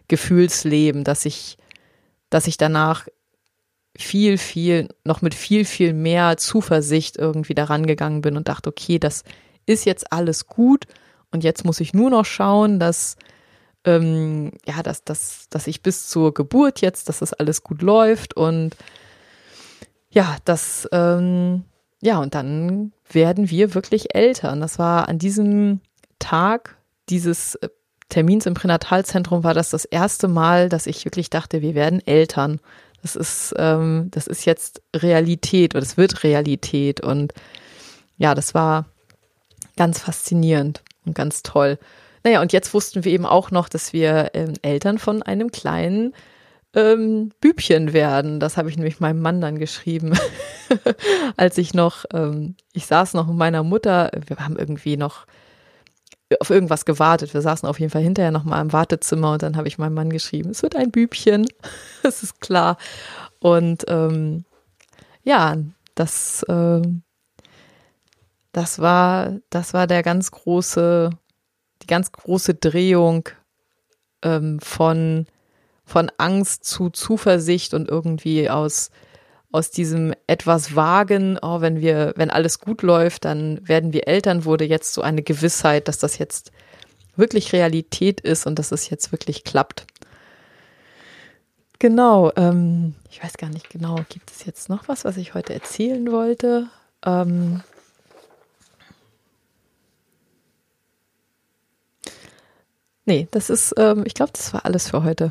Gefühlsleben, 0.08 1.04
dass 1.04 1.24
ich, 1.24 1.56
dass 2.30 2.46
ich 2.46 2.56
danach 2.56 3.06
viel, 3.98 4.38
viel, 4.38 4.88
noch 5.04 5.22
mit 5.22 5.34
viel, 5.34 5.64
viel 5.64 5.92
mehr 5.92 6.36
Zuversicht 6.36 7.16
irgendwie 7.16 7.54
daran 7.54 7.86
gegangen 7.86 8.20
bin 8.20 8.36
und 8.36 8.48
dachte, 8.48 8.68
okay, 8.70 8.98
das 8.98 9.24
ist 9.66 9.84
jetzt 9.84 10.12
alles 10.12 10.46
gut 10.46 10.86
und 11.32 11.44
jetzt 11.44 11.64
muss 11.64 11.80
ich 11.80 11.94
nur 11.94 12.10
noch 12.10 12.24
schauen, 12.24 12.78
dass 12.78 13.16
ähm, 13.84 14.52
ja, 14.66 14.82
dass, 14.82 15.04
dass, 15.04 15.48
dass 15.48 15.66
ich 15.66 15.82
bis 15.82 16.08
zur 16.08 16.34
Geburt 16.34 16.80
jetzt, 16.80 17.08
dass 17.08 17.20
das 17.20 17.32
alles 17.32 17.62
gut 17.62 17.82
läuft 17.82 18.36
und 18.36 18.76
ja, 20.10 20.36
das, 20.44 20.88
ähm, 20.92 21.64
ja, 22.00 22.18
und 22.18 22.34
dann 22.34 22.92
werden 23.10 23.50
wir 23.50 23.74
wirklich 23.74 24.14
Eltern. 24.14 24.60
Das 24.60 24.78
war 24.78 25.08
an 25.08 25.18
diesem 25.18 25.80
Tag 26.18 26.76
dieses 27.08 27.54
äh, 27.56 27.68
Termins 28.08 28.46
im 28.46 28.54
Pränatalzentrum 28.54 29.44
war 29.44 29.54
das 29.54 29.70
das 29.70 29.84
erste 29.84 30.28
Mal, 30.28 30.68
dass 30.68 30.86
ich 30.86 31.04
wirklich 31.04 31.28
dachte, 31.28 31.60
wir 31.60 31.74
werden 31.74 32.04
Eltern. 32.06 32.60
Das 33.06 33.14
ist, 33.14 33.54
ähm, 33.56 34.08
das 34.10 34.26
ist 34.26 34.46
jetzt 34.46 34.82
Realität 34.92 35.76
oder 35.76 35.84
es 35.84 35.96
wird 35.96 36.24
Realität 36.24 37.00
und 37.00 37.32
ja, 38.18 38.34
das 38.34 38.52
war 38.52 38.86
ganz 39.76 40.00
faszinierend 40.00 40.82
und 41.04 41.14
ganz 41.14 41.44
toll. 41.44 41.78
Naja, 42.24 42.40
und 42.40 42.52
jetzt 42.52 42.74
wussten 42.74 43.04
wir 43.04 43.12
eben 43.12 43.24
auch 43.24 43.52
noch, 43.52 43.68
dass 43.68 43.92
wir 43.92 44.32
ähm, 44.34 44.54
Eltern 44.62 44.98
von 44.98 45.22
einem 45.22 45.52
kleinen 45.52 46.14
ähm, 46.74 47.30
Bübchen 47.40 47.92
werden. 47.92 48.40
Das 48.40 48.56
habe 48.56 48.70
ich 48.70 48.76
nämlich 48.76 48.98
meinem 48.98 49.22
Mann 49.22 49.40
dann 49.40 49.60
geschrieben, 49.60 50.18
als 51.36 51.58
ich 51.58 51.74
noch, 51.74 52.06
ähm, 52.12 52.56
ich 52.72 52.86
saß 52.86 53.14
noch 53.14 53.28
mit 53.28 53.36
meiner 53.36 53.62
Mutter, 53.62 54.10
wir 54.26 54.38
haben 54.38 54.56
irgendwie 54.56 54.96
noch 54.96 55.26
auf 56.40 56.50
irgendwas 56.50 56.84
gewartet. 56.84 57.34
Wir 57.34 57.42
saßen 57.42 57.68
auf 57.68 57.78
jeden 57.78 57.90
Fall 57.90 58.02
hinterher 58.02 58.30
noch 58.30 58.44
mal 58.44 58.60
im 58.60 58.72
Wartezimmer 58.72 59.32
und 59.32 59.42
dann 59.42 59.56
habe 59.56 59.68
ich 59.68 59.78
meinem 59.78 59.94
Mann 59.94 60.10
geschrieben, 60.10 60.50
es 60.50 60.62
wird 60.62 60.76
ein 60.76 60.90
Bübchen, 60.90 61.46
das 62.02 62.22
ist 62.22 62.40
klar. 62.40 62.76
Und 63.38 63.84
ähm, 63.88 64.44
ja, 65.22 65.56
das, 65.94 66.42
äh, 66.44 66.82
das 68.52 68.78
war, 68.78 69.36
das 69.50 69.74
war 69.74 69.86
der 69.86 70.02
ganz 70.02 70.30
große 70.30 71.10
die 71.82 71.86
ganz 71.86 72.12
große 72.12 72.54
Drehung 72.54 73.28
ähm, 74.22 74.58
von, 74.60 75.26
von 75.84 76.10
Angst 76.18 76.64
zu 76.64 76.90
Zuversicht 76.90 77.74
und 77.74 77.88
irgendwie 77.88 78.50
aus, 78.50 78.90
aus 79.56 79.70
diesem 79.70 80.12
etwas 80.26 80.76
Wagen, 80.76 81.38
oh, 81.40 81.62
wenn 81.62 81.80
wir, 81.80 82.12
wenn 82.16 82.30
alles 82.30 82.60
gut 82.60 82.82
läuft, 82.82 83.24
dann 83.24 83.66
werden 83.66 83.94
wir 83.94 84.06
Eltern, 84.06 84.44
wurde 84.44 84.66
jetzt 84.66 84.92
so 84.92 85.00
eine 85.00 85.22
Gewissheit, 85.22 85.88
dass 85.88 85.98
das 85.98 86.18
jetzt 86.18 86.52
wirklich 87.16 87.54
Realität 87.54 88.20
ist 88.20 88.46
und 88.46 88.58
dass 88.58 88.70
es 88.70 88.90
jetzt 88.90 89.12
wirklich 89.12 89.44
klappt. 89.44 89.86
Genau, 91.78 92.30
ähm, 92.36 92.94
ich 93.10 93.22
weiß 93.22 93.38
gar 93.38 93.48
nicht 93.48 93.70
genau, 93.70 93.96
gibt 94.10 94.30
es 94.30 94.44
jetzt 94.44 94.68
noch 94.68 94.88
was, 94.88 95.06
was 95.06 95.16
ich 95.16 95.32
heute 95.32 95.54
erzählen 95.54 96.12
wollte? 96.12 96.68
Ähm, 97.04 97.62
Nee, 103.08 103.28
das 103.30 103.50
ist, 103.50 103.72
ähm, 103.78 104.02
ich 104.04 104.14
glaube, 104.14 104.32
das 104.32 104.52
war 104.52 104.64
alles 104.64 104.90
für 104.90 105.04
heute. 105.04 105.30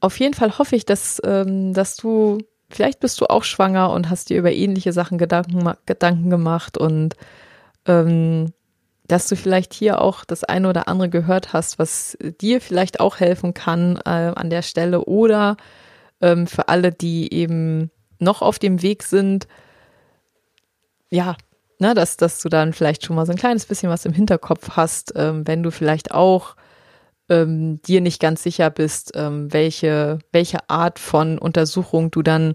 Auf 0.00 0.18
jeden 0.20 0.34
Fall 0.34 0.58
hoffe 0.58 0.76
ich, 0.76 0.84
dass, 0.84 1.20
ähm, 1.24 1.72
dass 1.72 1.96
du, 1.96 2.38
vielleicht 2.68 3.00
bist 3.00 3.20
du 3.20 3.26
auch 3.26 3.44
schwanger 3.44 3.90
und 3.90 4.10
hast 4.10 4.30
dir 4.30 4.38
über 4.38 4.52
ähnliche 4.52 4.92
Sachen 4.92 5.18
Gedanken, 5.18 5.72
Gedanken 5.86 6.30
gemacht 6.30 6.76
und 6.78 7.14
ähm, 7.86 8.52
dass 9.08 9.28
du 9.28 9.36
vielleicht 9.36 9.72
hier 9.72 10.00
auch 10.00 10.24
das 10.24 10.44
eine 10.44 10.68
oder 10.68 10.88
andere 10.88 11.08
gehört 11.08 11.52
hast, 11.52 11.78
was 11.78 12.18
dir 12.40 12.60
vielleicht 12.60 13.00
auch 13.00 13.20
helfen 13.20 13.54
kann 13.54 13.96
äh, 14.04 14.32
an 14.34 14.50
der 14.50 14.62
Stelle 14.62 15.04
oder 15.04 15.56
ähm, 16.20 16.46
für 16.46 16.68
alle, 16.68 16.90
die 16.92 17.32
eben 17.32 17.90
noch 18.18 18.42
auf 18.42 18.58
dem 18.58 18.82
Weg 18.82 19.02
sind, 19.02 19.46
ja, 21.10 21.36
ne, 21.78 21.94
dass, 21.94 22.16
dass 22.16 22.40
du 22.42 22.48
dann 22.48 22.72
vielleicht 22.72 23.04
schon 23.04 23.16
mal 23.16 23.26
so 23.26 23.32
ein 23.32 23.38
kleines 23.38 23.66
bisschen 23.66 23.90
was 23.90 24.04
im 24.04 24.12
Hinterkopf 24.12 24.70
hast, 24.70 25.12
ähm, 25.16 25.46
wenn 25.46 25.62
du 25.62 25.70
vielleicht 25.70 26.12
auch 26.12 26.56
ähm, 27.28 27.80
dir 27.82 28.00
nicht 28.00 28.20
ganz 28.20 28.42
sicher 28.42 28.70
bist, 28.70 29.12
ähm, 29.14 29.52
welche, 29.52 30.18
welche 30.32 30.68
Art 30.70 30.98
von 30.98 31.38
Untersuchung 31.38 32.10
du 32.10 32.22
dann 32.22 32.54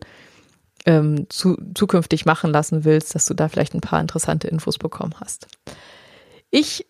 ähm, 0.85 1.27
zu, 1.29 1.57
zukünftig 1.75 2.25
machen 2.25 2.51
lassen 2.51 2.83
willst, 2.85 3.13
dass 3.15 3.25
du 3.25 3.33
da 3.33 3.49
vielleicht 3.49 3.73
ein 3.73 3.81
paar 3.81 4.01
interessante 4.01 4.47
Infos 4.47 4.77
bekommen 4.77 5.13
hast. 5.19 5.47
Ich 6.49 6.87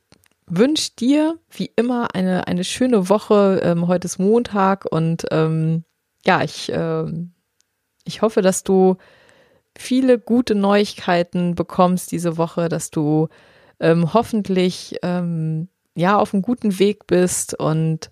wünsche 0.47 0.91
dir 0.97 1.37
wie 1.49 1.71
immer 1.75 2.13
eine, 2.13 2.47
eine 2.47 2.63
schöne 2.63 3.09
Woche. 3.09 3.61
Ähm, 3.63 3.87
heute 3.87 4.05
ist 4.05 4.19
Montag 4.19 4.85
und 4.85 5.25
ähm, 5.31 5.83
ja, 6.25 6.43
ich, 6.43 6.71
äh, 6.71 7.05
ich 8.05 8.21
hoffe, 8.21 8.41
dass 8.41 8.63
du 8.63 8.97
viele 9.77 10.19
gute 10.19 10.55
Neuigkeiten 10.55 11.55
bekommst 11.55 12.11
diese 12.11 12.37
Woche, 12.37 12.69
dass 12.69 12.91
du 12.91 13.29
ähm, 13.79 14.13
hoffentlich 14.13 14.99
ja 15.95 16.17
auf 16.17 16.33
einem 16.33 16.41
guten 16.41 16.79
Weg 16.79 17.07
bist 17.07 17.53
und 17.53 18.11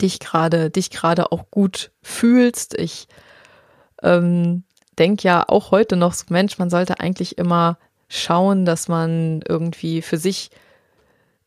dich 0.00 0.20
gerade 0.20 0.70
dich 0.70 0.90
gerade 0.90 1.32
auch 1.32 1.50
gut 1.50 1.90
fühlst. 2.02 2.78
Ich 2.78 3.08
ähm, 4.02 4.64
denke 4.98 5.26
ja 5.26 5.44
auch 5.48 5.70
heute 5.70 5.96
noch 5.96 6.14
Mensch, 6.28 6.58
man 6.58 6.70
sollte 6.70 7.00
eigentlich 7.00 7.38
immer 7.38 7.78
schauen, 8.08 8.64
dass 8.64 8.88
man 8.88 9.40
irgendwie 9.48 10.02
für 10.02 10.16
sich 10.16 10.50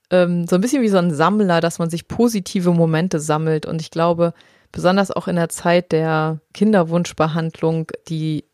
ähm, 0.09 0.47
so 0.47 0.55
ein 0.55 0.62
bisschen 0.62 0.81
wie 0.81 0.89
so 0.89 0.97
ein 0.97 1.13
Sammler, 1.13 1.62
dass 1.62 1.79
man 1.79 1.89
sich 1.89 2.07
positive 2.07 2.71
Momente 2.71 3.19
sammelt. 3.19 3.65
Und 3.65 3.81
ich 3.81 3.91
glaube, 3.91 4.33
besonders 4.71 5.12
auch 5.12 5.27
in 5.27 5.36
der 5.36 5.49
Zeit 5.49 5.91
der 5.91 6.39
Kinderwunschbehandlung, 6.53 7.91
die 8.07 8.45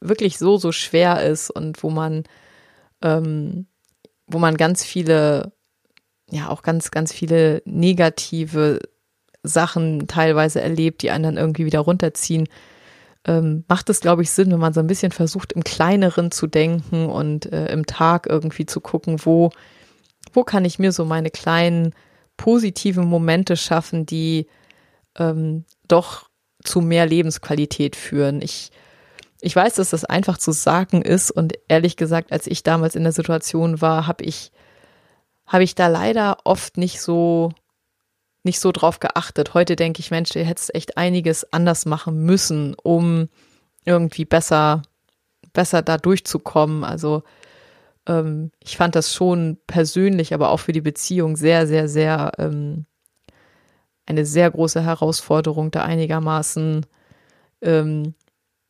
wirklich 0.00 0.38
so, 0.38 0.56
so 0.56 0.72
schwer 0.72 1.24
ist 1.24 1.50
und 1.50 1.82
wo 1.82 1.90
man, 1.90 2.24
ähm, 3.02 3.66
wo 4.26 4.38
man 4.38 4.56
ganz 4.56 4.84
viele, 4.84 5.52
ja, 6.30 6.48
auch 6.48 6.62
ganz, 6.62 6.90
ganz 6.90 7.12
viele 7.12 7.62
negative 7.64 8.80
Sachen 9.42 10.06
teilweise 10.08 10.60
erlebt, 10.60 11.02
die 11.02 11.10
einen 11.10 11.24
dann 11.24 11.36
irgendwie 11.36 11.64
wieder 11.64 11.80
runterziehen, 11.80 12.48
ähm, 13.24 13.64
macht 13.68 13.90
es, 13.90 14.00
glaube 14.00 14.22
ich, 14.22 14.30
Sinn, 14.30 14.50
wenn 14.50 14.58
man 14.58 14.72
so 14.72 14.80
ein 14.80 14.86
bisschen 14.86 15.12
versucht, 15.12 15.52
im 15.52 15.64
Kleineren 15.64 16.30
zu 16.30 16.46
denken 16.46 17.06
und 17.06 17.50
äh, 17.52 17.72
im 17.72 17.86
Tag 17.86 18.26
irgendwie 18.28 18.66
zu 18.66 18.80
gucken, 18.80 19.24
wo, 19.24 19.50
wo 20.32 20.44
kann 20.44 20.64
ich 20.64 20.78
mir 20.78 20.92
so 20.92 21.04
meine 21.04 21.30
kleinen 21.30 21.94
positiven 22.36 23.04
Momente 23.06 23.56
schaffen, 23.56 24.06
die 24.06 24.46
ähm, 25.18 25.64
doch 25.88 26.28
zu 26.64 26.80
mehr 26.80 27.06
Lebensqualität 27.06 27.96
führen. 27.96 28.40
Ich, 28.42 28.70
ich 29.40 29.54
weiß, 29.54 29.74
dass 29.74 29.90
das 29.90 30.04
einfach 30.04 30.38
zu 30.38 30.52
sagen 30.52 31.02
ist 31.02 31.30
und 31.30 31.54
ehrlich 31.68 31.96
gesagt, 31.96 32.32
als 32.32 32.46
ich 32.46 32.62
damals 32.62 32.94
in 32.94 33.02
der 33.02 33.12
Situation 33.12 33.80
war, 33.80 34.06
habe 34.06 34.24
ich, 34.24 34.52
habe 35.48 35.64
ich 35.64 35.74
da 35.74 35.88
leider 35.88 36.38
oft 36.44 36.76
nicht 36.76 37.00
so 37.00 37.50
nicht 38.44 38.60
so 38.60 38.72
drauf 38.72 39.00
geachtet. 39.00 39.52
Heute 39.54 39.76
denke 39.76 40.00
ich, 40.00 40.10
Mensch, 40.10 40.34
ihr 40.36 40.44
hättest 40.44 40.74
echt 40.74 40.96
einiges 40.96 41.52
anders 41.52 41.86
machen 41.86 42.22
müssen, 42.24 42.74
um 42.82 43.28
irgendwie 43.84 44.24
besser, 44.24 44.82
besser 45.52 45.82
da 45.82 45.98
durchzukommen. 45.98 46.84
Also 46.84 47.24
ähm, 48.06 48.50
ich 48.62 48.76
fand 48.76 48.94
das 48.94 49.12
schon 49.12 49.58
persönlich, 49.66 50.32
aber 50.32 50.50
auch 50.50 50.60
für 50.60 50.72
die 50.72 50.80
Beziehung 50.80 51.36
sehr, 51.36 51.66
sehr, 51.66 51.88
sehr 51.88 52.32
ähm, 52.38 52.86
eine 54.06 54.24
sehr 54.24 54.50
große 54.50 54.82
Herausforderung, 54.82 55.70
da 55.70 55.82
einigermaßen 55.82 56.86
ähm, 57.60 58.14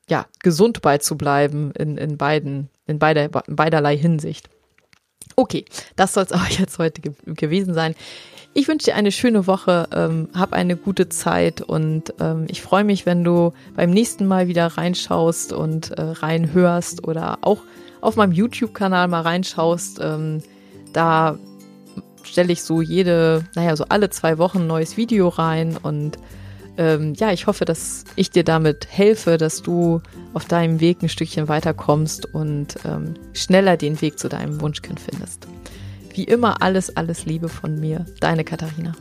ja, 0.08 0.26
gesund 0.40 0.82
beizubleiben 0.82 1.70
in, 1.72 1.96
in 1.98 2.16
beiden, 2.16 2.70
in 2.86 2.98
beider, 2.98 3.24
in 3.46 3.56
beiderlei 3.56 3.96
Hinsicht. 3.96 4.48
Okay, 5.36 5.64
das 5.96 6.14
soll 6.14 6.24
es 6.24 6.32
auch 6.32 6.46
jetzt 6.46 6.78
heute 6.78 7.00
ge 7.00 7.12
gewesen 7.26 7.74
sein. 7.74 7.94
Ich 8.54 8.66
wünsche 8.66 8.86
dir 8.86 8.96
eine 8.96 9.12
schöne 9.12 9.46
Woche, 9.46 9.88
ähm, 9.92 10.28
hab 10.34 10.52
eine 10.52 10.76
gute 10.76 11.08
Zeit 11.08 11.60
und 11.60 12.14
ähm, 12.18 12.46
ich 12.48 12.62
freue 12.62 12.82
mich, 12.82 13.06
wenn 13.06 13.22
du 13.22 13.52
beim 13.76 13.90
nächsten 13.90 14.26
Mal 14.26 14.48
wieder 14.48 14.66
reinschaust 14.66 15.52
und 15.52 15.92
äh, 15.92 16.02
reinhörst 16.02 17.06
oder 17.06 17.38
auch 17.42 17.58
auf 18.00 18.16
meinem 18.16 18.32
YouTube-Kanal 18.32 19.08
mal 19.08 19.20
reinschaust. 19.20 20.00
Ähm, 20.02 20.42
da 20.92 21.38
stelle 22.24 22.52
ich 22.52 22.62
so 22.62 22.82
jede, 22.82 23.44
naja, 23.54 23.76
so 23.76 23.84
alle 23.88 24.10
zwei 24.10 24.38
Wochen 24.38 24.58
ein 24.58 24.66
neues 24.66 24.96
Video 24.96 25.28
rein 25.28 25.76
und 25.76 26.18
ähm, 26.78 27.14
ja, 27.14 27.32
ich 27.32 27.46
hoffe, 27.46 27.64
dass 27.64 28.04
ich 28.16 28.30
dir 28.30 28.44
damit 28.44 28.86
helfe, 28.88 29.36
dass 29.36 29.62
du 29.62 30.00
auf 30.32 30.44
deinem 30.44 30.80
Weg 30.80 31.02
ein 31.02 31.08
Stückchen 31.08 31.48
weiterkommst 31.48 32.32
und 32.32 32.76
ähm, 32.84 33.14
schneller 33.34 33.76
den 33.76 34.00
Weg 34.00 34.18
zu 34.18 34.28
deinem 34.28 34.60
Wunschkind 34.60 35.00
findest. 35.00 35.48
Wie 36.14 36.24
immer 36.24 36.62
alles, 36.62 36.96
alles 36.96 37.26
Liebe 37.26 37.48
von 37.48 37.78
mir, 37.78 38.06
deine 38.20 38.44
Katharina. 38.44 38.94